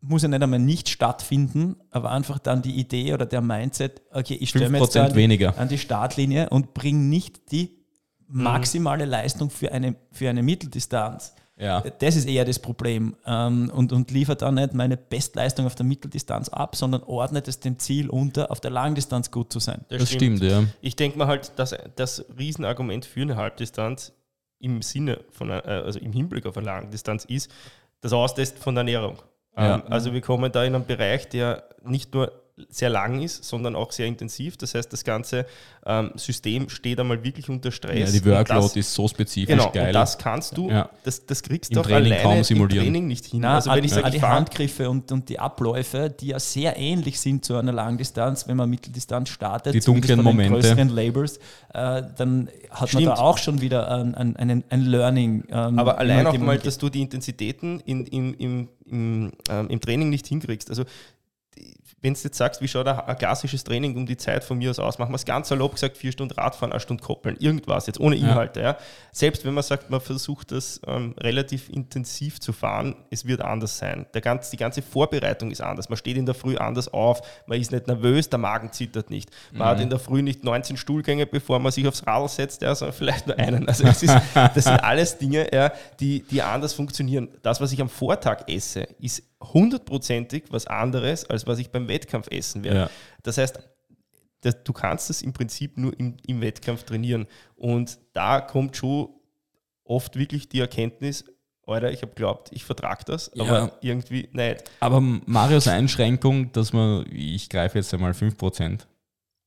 [0.00, 4.34] muss ja nicht einmal nicht stattfinden, aber einfach dann die Idee oder der Mindset, okay,
[4.40, 7.76] ich stelle mir jetzt an die, an die Startlinie und bringe nicht die
[8.28, 8.44] mhm.
[8.44, 11.34] maximale Leistung für eine, für eine Mitteldistanz.
[11.58, 11.80] Ja.
[11.80, 13.16] Das ist eher das Problem.
[13.26, 17.58] Ähm, und, und liefert dann nicht meine Bestleistung auf der Mitteldistanz ab, sondern ordnet es
[17.60, 19.84] dem Ziel unter, auf der Langdistanz gut zu sein.
[19.88, 20.38] Das, das stimmt.
[20.38, 20.64] stimmt, ja.
[20.80, 24.12] Ich denke mal halt, dass das Riesenargument für eine Halbdistanz
[24.60, 27.50] im Sinne von, äh, also im Hinblick auf eine Langdistanz ist,
[28.00, 29.18] das Austesten von der Ernährung.
[29.56, 29.76] Ja.
[29.76, 32.32] Ähm, also wir kommen da in einen Bereich, der nicht nur
[32.68, 34.56] sehr lang ist, sondern auch sehr intensiv.
[34.56, 35.46] Das heißt, das ganze
[35.86, 38.12] ähm, System steht einmal wirklich unter Stress.
[38.12, 39.88] Ja, die Workload das, ist so spezifisch genau, geil.
[39.88, 40.90] Und das kannst du, ja.
[41.04, 42.86] das, das kriegst du auch Training alleine kaum simulieren.
[42.86, 43.40] im Training nicht hin.
[43.40, 47.20] Nein, also wenn ich sage, die Handgriffe und, und die Abläufe, die ja sehr ähnlich
[47.20, 51.38] sind zu einer Langdistanz, wenn man Mitteldistanz startet, die dunklen Momente, größeren Labels,
[51.72, 53.06] äh, dann hat Stimmt.
[53.06, 55.44] man da auch schon wieder ein, ein, ein, ein Learning.
[55.50, 59.80] Ähm, Aber allein auch mal, dass du die Intensitäten in, in, im, im, ähm, im
[59.80, 60.70] Training nicht hinkriegst.
[60.70, 60.84] Also
[62.00, 64.78] wenn du jetzt sagst, wie schaut ein klassisches Training um die Zeit von mir aus
[64.78, 67.98] aus, machen wir es ganz salopp gesagt, vier Stunden Radfahren, eine Stunde koppeln, irgendwas, jetzt
[67.98, 68.60] ohne Inhalte.
[68.60, 68.66] Ja.
[68.70, 68.78] ja.
[69.10, 73.78] Selbst wenn man sagt, man versucht das ähm, relativ intensiv zu fahren, es wird anders
[73.78, 74.06] sein.
[74.14, 75.88] Der ganz, die ganze Vorbereitung ist anders.
[75.88, 79.30] Man steht in der Früh anders auf, man ist nicht nervös, der Magen zittert nicht.
[79.50, 79.70] Man mhm.
[79.70, 82.96] hat in der Früh nicht 19 Stuhlgänge, bevor man sich aufs Radl setzt, ja, sondern
[82.96, 83.66] vielleicht nur einen.
[83.68, 87.28] Also ist, das sind alles Dinge, ja, die, die anders funktionieren.
[87.42, 92.28] Das, was ich am Vortag esse, ist hundertprozentig was anderes, als was ich beim Wettkampf
[92.30, 92.78] essen werde.
[92.80, 92.90] Ja.
[93.22, 93.60] Das heißt,
[94.40, 97.26] das, du kannst es im Prinzip nur im, im Wettkampf trainieren.
[97.56, 99.08] Und da kommt schon
[99.84, 101.24] oft wirklich die Erkenntnis,
[101.66, 103.44] Alter, ich habe geglaubt, ich vertrage das, ja.
[103.44, 104.64] aber irgendwie nicht.
[104.80, 108.86] Aber Marios Einschränkung, dass man, ich greife jetzt einmal 5%,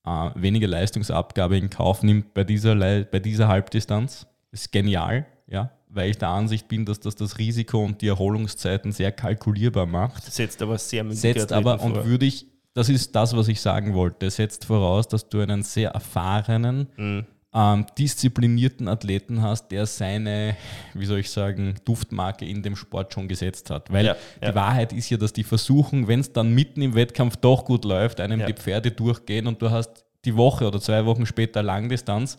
[0.06, 6.10] äh, weniger Leistungsabgabe in Kauf nimmt bei dieser, bei dieser Halbdistanz, ist genial, ja weil
[6.10, 10.24] ich der Ansicht bin, dass das das Risiko und die Erholungszeiten sehr kalkulierbar macht.
[10.32, 11.88] Setzt aber sehr Setzt aber, vor.
[11.88, 15.64] und würde ich, das ist das, was ich sagen wollte, setzt voraus, dass du einen
[15.64, 17.26] sehr erfahrenen, mhm.
[17.54, 20.56] ähm, disziplinierten Athleten hast, der seine,
[20.94, 23.92] wie soll ich sagen, Duftmarke in dem Sport schon gesetzt hat.
[23.92, 24.56] Weil ja, die ja.
[24.56, 28.22] Wahrheit ist ja, dass die versuchen, wenn es dann mitten im Wettkampf doch gut läuft,
[28.22, 28.46] einem ja.
[28.46, 32.38] die Pferde durchgehen und du hast die Woche oder zwei Wochen später Langdistanz,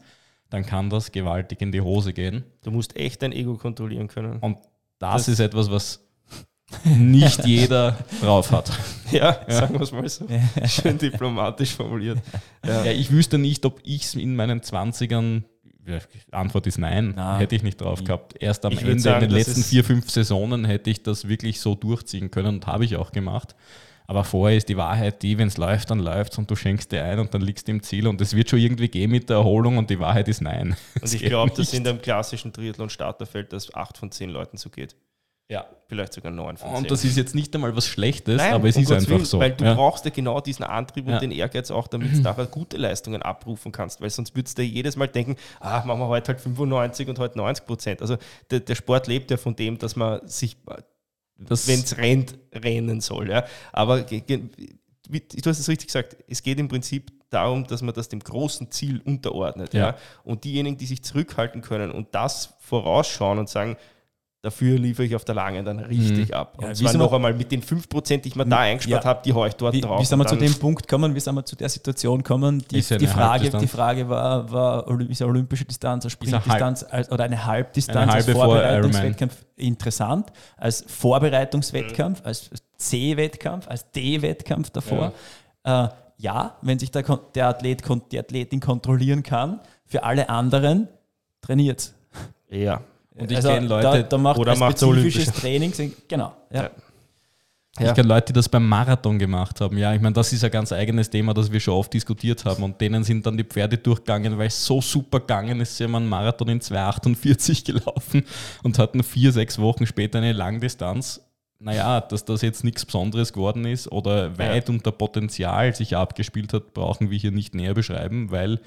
[0.53, 2.45] dann kann das gewaltig in die Hose gehen.
[2.63, 4.39] Du musst echt dein Ego kontrollieren können.
[4.41, 4.59] Und
[4.99, 6.05] das, das ist etwas, was
[6.85, 8.71] nicht jeder drauf hat.
[9.13, 9.55] Ja, ja.
[9.55, 10.27] sagen wir es mal so.
[10.67, 12.19] Schön diplomatisch formuliert.
[12.65, 12.87] Ja.
[12.87, 15.43] ja ich wüsste nicht, ob ich es in meinen 20ern,
[16.31, 18.35] Antwort ist nein, Na, hätte ich nicht drauf gehabt.
[18.41, 21.75] Erst am Ende, sagen, in den letzten vier, fünf Saisonen hätte ich das wirklich so
[21.75, 23.55] durchziehen können und habe ich auch gemacht.
[24.07, 26.93] Aber vorher ist die Wahrheit die, wenn es läuft, dann läuft es und du schenkst
[26.93, 29.29] dir ein und dann liegst du im Ziel und es wird schon irgendwie gehen mit
[29.29, 30.77] der Erholung und die Wahrheit ist nein.
[31.01, 34.95] Und ich glaube, dass in dem klassischen Triathlon-Starterfeld das acht von zehn Leuten so geht.
[35.49, 35.67] Ja.
[35.87, 36.77] Vielleicht sogar neun von zehn.
[36.79, 39.25] Und das ist jetzt nicht einmal was Schlechtes, Nein, aber es um ist einfach Willen,
[39.25, 39.39] so.
[39.39, 39.75] Weil du ja.
[39.75, 41.19] brauchst ja genau diesen Antrieb und ja.
[41.19, 44.97] den Ehrgeiz auch, damit du nachher gute Leistungen abrufen kannst, weil sonst würdest du jedes
[44.97, 48.01] Mal denken, ah, machen wir heute halt 95 und heute 90 Prozent.
[48.01, 48.17] Also
[48.51, 50.57] der, der Sport lebt ja von dem, dass man sich
[51.37, 53.31] wenn es rennt, rennen soll.
[53.31, 53.45] Ja.
[53.73, 54.21] Aber du
[55.47, 59.01] hast es richtig gesagt, es geht im Prinzip darum, dass man das dem großen Ziel
[59.05, 59.75] unterordnet.
[59.75, 59.89] Ja.
[59.89, 59.97] ja.
[60.25, 63.77] Und diejenigen, die sich zurückhalten können und das vorausschauen und sagen,
[64.43, 66.35] Dafür liefere ich auf der Langen dann richtig mhm.
[66.35, 66.55] ab.
[66.57, 69.21] Und ja, zwar noch einmal mit den 5%, die ich mir da eingespart ja, habe,
[69.25, 70.01] die haue ich dort wie, drauf.
[70.01, 72.59] Wie sind wir zu dem Punkt kommen, wie sind wir zu der Situation kommen?
[72.73, 77.47] Die, die, Frage, die Frage war, war, ist eine olympische Distanz, eine Sprintdistanz oder eine
[77.47, 82.27] Halbdistanz eine als Vorbereitungswettkampf interessant, als Vorbereitungswettkampf, mhm.
[82.27, 85.13] als C-Wettkampf, als D-Wettkampf davor.
[85.65, 85.85] Ja.
[85.85, 85.89] Äh,
[86.19, 90.89] ja, wenn sich der, der Athlet, die Athletin kontrollieren kann, für alle anderen
[91.43, 91.93] trainiert.
[92.49, 92.83] Ja.
[93.15, 95.73] Und ich also, kenne Leute, da, da macht oder macht spezifisches Training,
[96.09, 96.33] genau.
[96.51, 96.63] Ja.
[96.63, 96.71] ja.
[97.89, 99.79] Ich kenne Leute, die das beim Marathon gemacht haben.
[99.79, 102.63] Ja, ich meine, das ist ein ganz eigenes Thema, das wir schon oft diskutiert haben.
[102.63, 105.77] Und denen sind dann die Pferde durchgegangen, weil es so super gegangen ist.
[105.77, 108.25] Sie haben einen Marathon in 2,48 gelaufen
[108.63, 111.23] und hatten vier, sechs Wochen später eine Langdistanz.
[111.59, 114.75] Naja, dass das jetzt nichts Besonderes geworden ist oder weit ja.
[114.75, 118.59] unter Potenzial sich abgespielt hat, brauchen wir hier nicht näher beschreiben, weil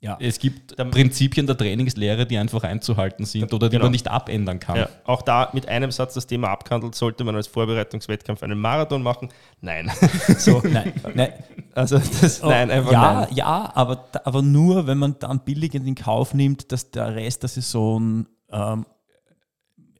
[0.00, 0.16] ja.
[0.20, 3.86] Es gibt Prinzipien der Trainingslehre, die einfach einzuhalten sind oder die genau.
[3.86, 4.76] man nicht abändern kann.
[4.76, 4.88] Ja.
[5.04, 9.30] Auch da mit einem Satz das Thema abgehandelt, sollte man als Vorbereitungswettkampf einen Marathon machen?
[9.60, 9.90] Nein.
[10.38, 11.32] so, nein, nein.
[11.74, 13.28] Also das, oh, nein, einfach ja, nein.
[13.34, 17.48] Ja, aber, aber nur, wenn man dann billig in Kauf nimmt, dass der Rest der
[17.48, 18.86] Saison ähm,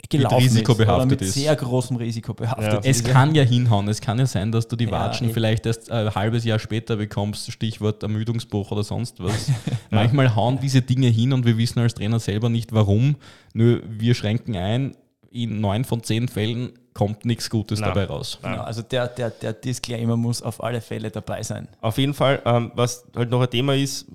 [0.09, 1.35] gelaufen mit Risiko ist, behaftet mit ist.
[1.35, 2.91] sehr großem Risiko behaftet ja.
[2.91, 3.89] Es kann ja hinhauen.
[3.89, 6.97] Es kann ja sein, dass du die Watschen ja, vielleicht erst ein halbes Jahr später
[6.97, 9.51] bekommst, Stichwort Ermüdungsbruch oder sonst was.
[9.91, 13.17] Manchmal hauen diese Dinge hin und wir wissen als Trainer selber nicht warum.
[13.53, 14.97] Nur wir schränken ein.
[15.31, 17.91] In neun von zehn Fällen kommt nichts Gutes Nein.
[17.91, 18.39] dabei raus.
[18.43, 21.69] Genau, also der, der, der Disclaimer muss auf alle Fälle dabei sein.
[21.83, 24.07] Auf jeden Fall, ähm, was halt noch ein Thema ist,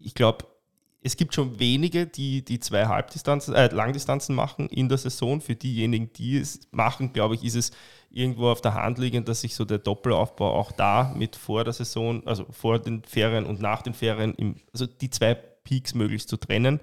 [0.00, 0.44] ich glaube,
[1.08, 5.40] es gibt schon wenige, die die zwei Halbdistanzen, äh, Langdistanzen machen in der Saison.
[5.40, 7.70] Für diejenigen, die es machen, glaube ich, ist es
[8.10, 11.72] irgendwo auf der Hand liegend, dass sich so der Doppelaufbau auch da mit vor der
[11.72, 16.28] Saison, also vor den Ferien und nach den Ferien, im, also die zwei Peaks möglichst
[16.28, 16.78] zu trennen.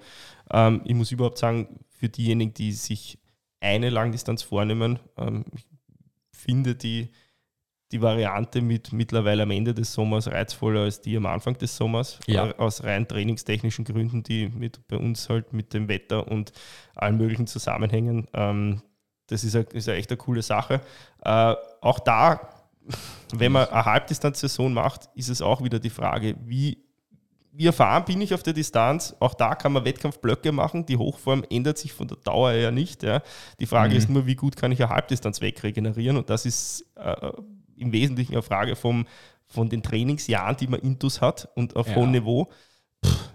[0.50, 3.20] Ähm, ich muss überhaupt sagen, für diejenigen, die sich
[3.60, 5.66] eine Langdistanz vornehmen, ähm, ich
[6.32, 7.12] finde die
[7.92, 12.18] die Variante mit mittlerweile am Ende des Sommers reizvoller als die am Anfang des Sommers.
[12.26, 12.52] Ja.
[12.58, 16.52] Aus rein trainingstechnischen Gründen, die mit, bei uns halt mit dem Wetter und
[16.94, 18.26] allen möglichen zusammenhängen.
[18.32, 18.82] Ähm,
[19.28, 20.80] das ist, eine, ist eine echt eine coole Sache.
[21.22, 22.48] Äh, auch da,
[23.34, 26.78] wenn man eine Halbdistanz-Saison macht, ist es auch wieder die Frage, wie,
[27.52, 29.14] wie erfahren bin ich auf der Distanz?
[29.20, 30.86] Auch da kann man Wettkampfblöcke machen.
[30.86, 33.04] Die Hochform ändert sich von der Dauer her nicht.
[33.04, 33.22] Ja.
[33.60, 33.98] Die Frage mhm.
[33.98, 36.16] ist nur, wie gut kann ich eine Halbdistanz wegregenerieren?
[36.16, 37.30] Und das ist äh,
[37.76, 39.06] im Wesentlichen eine Frage vom,
[39.46, 41.96] von den Trainingsjahren, die man intus hat und auf ja.
[41.96, 42.50] hohem Niveau.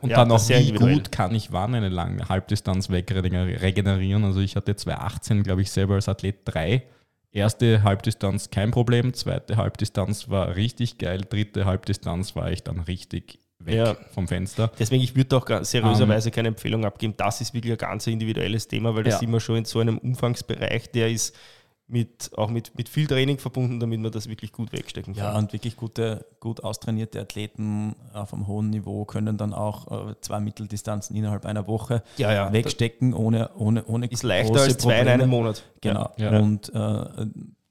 [0.01, 4.23] Und ja, dann auch, wie gut kann ich wann eine lange Halbdistanz wegregenerieren?
[4.25, 6.83] Also ich hatte 2018, glaube ich, selber als Athlet drei.
[7.31, 13.39] Erste Halbdistanz kein Problem, zweite Halbdistanz war richtig geil, dritte Halbdistanz war ich dann richtig
[13.59, 13.95] weg ja.
[14.13, 14.69] vom Fenster.
[14.77, 17.13] Deswegen, ich würde auch seriöserweise um, keine Empfehlung abgeben.
[17.15, 19.27] Das ist wirklich ein ganz individuelles Thema, weil das ja.
[19.27, 21.35] immer schon in so einem Umfangsbereich, der ist
[21.91, 25.33] mit, auch mit, mit viel Training verbunden, damit man das wirklich gut wegstecken kann.
[25.33, 30.15] Ja, und wirklich gute, gut austrainierte Athleten auf einem hohen Niveau können dann auch äh,
[30.21, 32.53] zwei Mitteldistanzen innerhalb einer Woche ja, ja.
[32.53, 35.01] wegstecken, ohne, ohne, ohne Ist leichter als zwei Probleme.
[35.01, 35.63] in einem Monat.
[35.81, 36.11] Genau.
[36.17, 36.39] Ja.
[36.39, 37.25] Und äh,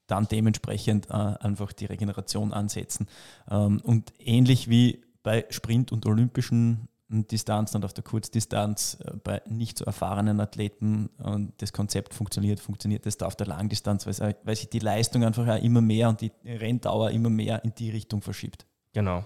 [0.06, 3.06] dann dementsprechend äh, einfach die Regeneration ansetzen.
[3.50, 9.42] Ähm, und ähnlich wie bei Sprint und Olympischen Distanz und auf der Kurzdistanz äh, bei
[9.46, 14.36] nicht so erfahrenen Athleten und das Konzept funktioniert, funktioniert das da auf der Langdistanz, weil,
[14.44, 17.90] weil sich die Leistung einfach ja immer mehr und die Renndauer immer mehr in die
[17.90, 18.66] Richtung verschiebt.
[18.92, 19.24] Genau.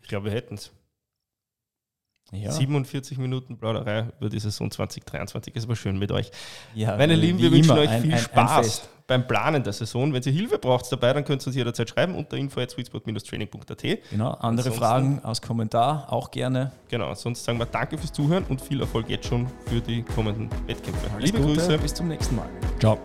[0.00, 0.70] Ich glaube, wir hätten es.
[2.34, 2.52] Ja.
[2.52, 5.54] 47 Minuten Plauderei über die Saison 2023.
[5.56, 6.30] Es war schön mit euch.
[6.74, 10.12] Ja, Meine Lieben, wir wünschen euch viel ein, Spaß ein beim Planen der Saison.
[10.12, 13.82] Wenn ihr Hilfe braucht dabei, dann könnt ihr uns jederzeit schreiben unter info.sweetspot-training.at.
[14.10, 16.72] Genau, andere Ansonsten, Fragen aus Kommentar auch gerne.
[16.88, 20.48] Genau, sonst sagen wir danke fürs Zuhören und viel Erfolg jetzt schon für die kommenden
[20.66, 21.10] Wettkämpfe.
[21.14, 21.78] Alles Liebe Gute, Grüße.
[21.78, 22.48] Bis zum nächsten Mal.
[22.78, 22.98] Ciao.